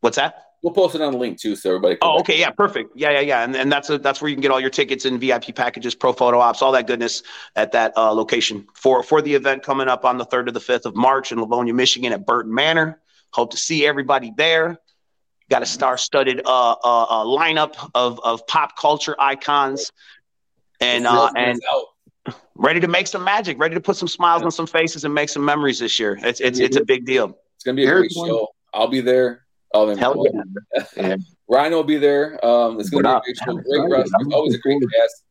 [0.00, 0.49] what's that?
[0.62, 1.96] We'll post it on the link too, so everybody.
[1.96, 2.92] Can Oh, okay, yeah, perfect.
[2.94, 5.06] Yeah, yeah, yeah, and and that's a, that's where you can get all your tickets
[5.06, 7.22] and VIP packages, pro photo ops, all that goodness
[7.56, 10.60] at that uh, location for for the event coming up on the third to the
[10.60, 13.00] fifth of March in Livonia, Michigan, at Burton Manor.
[13.30, 14.78] Hope to see everybody there.
[15.48, 19.90] Got a star-studded uh, uh, uh, lineup of of pop culture icons,
[20.78, 22.36] and uh, and out.
[22.54, 25.30] ready to make some magic, ready to put some smiles on some faces and make
[25.30, 26.18] some memories this year.
[26.22, 27.38] It's it's it's a big deal.
[27.54, 28.48] It's gonna be a Here's great one- show.
[28.74, 29.46] I'll be there.
[29.74, 30.82] Um, and- Hell yeah.
[30.96, 31.16] Yeah.
[31.48, 32.44] Ryan will be there.
[32.46, 33.54] Um, it's gonna be a great show.
[33.54, 34.26] Great wrestling.
[34.26, 35.24] It's always a great cast.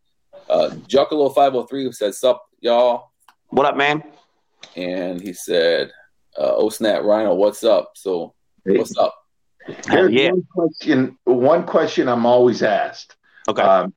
[0.49, 3.11] Uh, Juggalo five hundred three said, "Sup, y'all,"
[3.49, 4.03] What up, man?
[4.75, 5.91] and he said,
[6.37, 8.33] uh, "Oh snap, Rhino, what's up?" So,
[8.65, 9.15] what's up?
[9.87, 10.31] Hell Here's yeah.
[10.31, 11.17] one question.
[11.23, 13.15] One question I'm always asked.
[13.47, 13.61] Okay.
[13.61, 13.93] Um,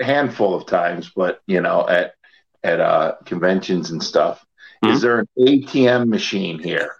[0.00, 2.12] a handful of times, but you know, at
[2.62, 4.44] at uh, conventions and stuff.
[4.84, 4.92] Mhm.
[4.92, 6.92] Is there an ATM machine here?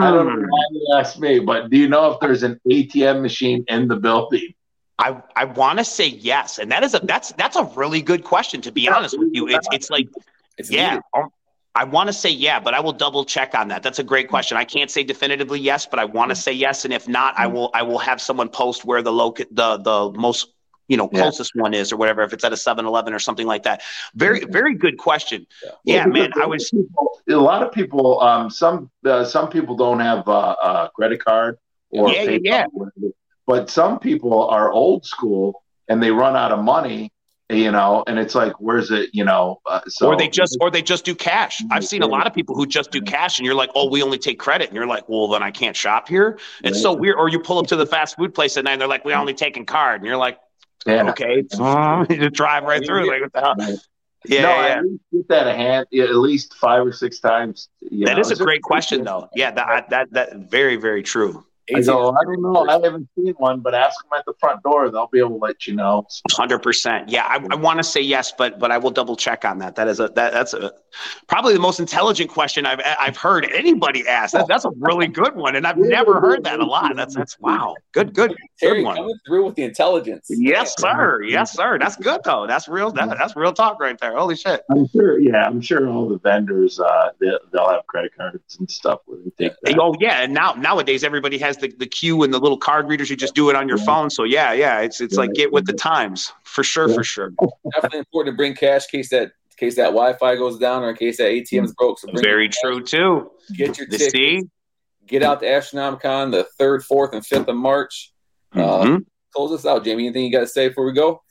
[0.00, 0.26] I don't Hmm.
[0.26, 3.88] know why you asked me, but do you know if there's an ATM machine in
[3.88, 4.54] the building?
[4.98, 8.24] I, I want to say yes, and that is a that's that's a really good
[8.24, 8.60] question.
[8.62, 10.08] To be honest with you, it's it's like
[10.58, 11.02] It's yeah, needed.
[11.16, 11.28] um,
[11.74, 13.82] I want to say yeah, but I will double check on that.
[13.82, 14.56] That's a great question.
[14.56, 17.46] I can't say definitively yes, but I want to say yes, and if not, I
[17.46, 20.48] will I will have someone post where the loc the the most
[20.88, 21.22] you know Yeah.
[21.22, 23.82] closest one is or whatever if it's at a 7-Eleven or something like that.
[24.14, 25.46] Very very good question.
[25.62, 25.70] Yeah.
[25.84, 28.20] Yeah, Well, man, I was people- a lot of people.
[28.20, 31.58] Um, some uh, some people don't have uh, a credit card
[31.90, 32.66] or Yeah, yeah,
[33.46, 37.12] but some people are old school and they run out of money.
[37.48, 39.10] You know, and it's like, where's it?
[39.12, 41.62] You know, uh, so or they just or they just do cash.
[41.70, 44.02] I've seen a lot of people who just do cash, and you're like, oh, we
[44.02, 46.40] only take credit, and you're like, well, then I can't shop here.
[46.64, 47.14] It's so weird.
[47.16, 49.14] Or you pull up to the fast food place at night, and they're like, we
[49.14, 50.40] only taking card, and you're like,
[50.86, 51.10] yeah.
[51.10, 51.36] okay,
[52.10, 53.08] you just drive right through.
[53.10, 53.56] Like, what the hell?
[54.26, 54.78] Yeah, no, yeah.
[54.80, 57.68] at get that a hand yeah, at least five or six times.
[57.80, 58.20] You That know.
[58.20, 59.28] is a great question, though.
[59.34, 61.45] Yeah, that that that very very true.
[61.74, 62.66] I go, I don't know.
[62.68, 64.88] I haven't seen one, but ask them at the front door.
[64.90, 66.06] They'll be able to let you know.
[66.32, 67.08] Hundred percent.
[67.08, 69.74] Yeah, I, I want to say yes, but but I will double check on that.
[69.74, 70.72] That is a that, that's a
[71.26, 74.32] probably the most intelligent question I've I've heard anybody ask.
[74.32, 76.94] That, that's a really good one, and I've never heard that a lot.
[76.94, 77.74] That's that's wow.
[77.92, 78.96] Good good Terry good one.
[78.96, 80.28] coming through with the intelligence.
[80.30, 81.22] Yes, sir.
[81.22, 81.78] Yes, sir.
[81.78, 82.46] That's good though.
[82.46, 82.92] That's real.
[82.92, 84.16] That, that's real talk right there.
[84.16, 84.62] Holy shit.
[84.70, 85.18] I'm sure.
[85.18, 89.18] Yeah, I'm sure all the vendors uh, they, they'll have credit cards and stuff where
[89.18, 89.78] they take that.
[89.80, 93.10] Oh yeah, and now nowadays everybody has the, the queue and the little card readers.
[93.10, 94.10] You just do it on your phone.
[94.10, 97.32] So yeah, yeah, it's it's like get with the times for sure, for sure.
[97.74, 100.96] Definitely important to bring cash case that in case that Wi-Fi goes down or in
[100.96, 101.98] case that ATM's broke.
[101.98, 103.30] So Very your cash, true too.
[103.56, 104.12] Get your The tickets.
[104.12, 104.42] see.
[105.06, 108.12] Get out to Astronomicon the third, fourth, and fifth of March.
[108.52, 109.04] Uh, Mhm.
[109.34, 110.04] close us out, Jamie.
[110.06, 111.22] Anything you got to say before we go?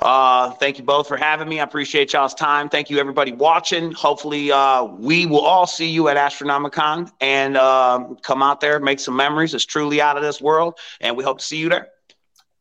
[0.00, 1.60] Uh, thank you both for having me.
[1.60, 2.68] I appreciate y'all's time.
[2.68, 3.92] Thank you, everybody watching.
[3.92, 9.00] Hopefully, uh, we will all see you at Astronomicon and um, come out there, make
[9.00, 9.54] some memories.
[9.54, 11.88] It's truly out of this world, and we hope to see you there.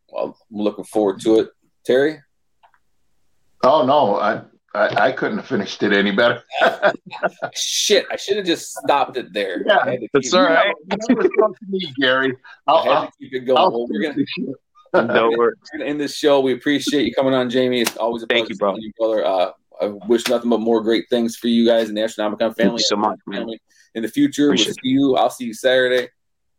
[0.10, 1.50] Well, I'm looking forward to it.
[1.84, 2.20] Terry,
[3.64, 4.42] Oh no, I,
[4.74, 6.42] I I couldn't have finished it any better.
[7.54, 9.64] shit, I should have just stopped it there.
[9.66, 10.74] Yeah, I that's all right.
[10.90, 12.36] You never talk to me, Gary.
[12.68, 13.60] I I'll, had I'll, to keep it going.
[13.60, 14.56] I'll Well, we're gonna finish the shit.
[14.94, 15.38] No worries.
[15.38, 16.40] we're gonna end this show.
[16.42, 17.82] We appreciate you coming on, Jamie.
[17.82, 18.76] It's always a Thank pleasure you, bro.
[18.78, 19.26] you, brother.
[19.26, 22.58] Uh, I wish nothing but more great things for you guys and the Astronomicon Thank
[22.58, 22.74] family.
[22.76, 23.48] you so much, man.
[23.96, 25.16] In the future, we'll see you.
[25.16, 26.10] I'll see you Saturday.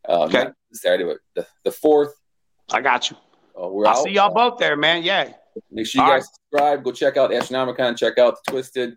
[0.09, 0.45] Um, Okay.
[0.45, 2.15] not Saturday, but the, the fourth.
[2.73, 3.17] I got you.
[3.61, 4.05] Uh, we're I'll out.
[4.05, 5.03] see y'all both there, man.
[5.03, 5.33] Yeah.
[5.71, 6.83] Make sure you All guys subscribe.
[6.83, 7.97] Go check out Astronomicon.
[7.97, 8.97] Check out the Twiztid.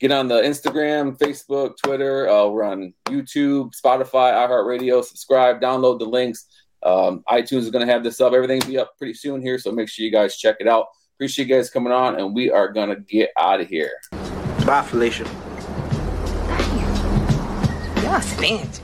[0.00, 2.28] Get on the Instagram, Facebook, Twitter.
[2.28, 5.02] Uh, we're on YouTube, Spotify, iHeartRadio.
[5.04, 6.46] Subscribe, download the links.
[6.84, 8.32] Um, iTunes is going to have this up.
[8.32, 10.86] Everything will be up pretty soon here, so make sure you guys check it out.
[11.16, 13.92] Appreciate you guys coming on, and we are going to get out of here.
[14.66, 15.24] Bye, Felicia.
[18.02, 18.83] Y'all fancy.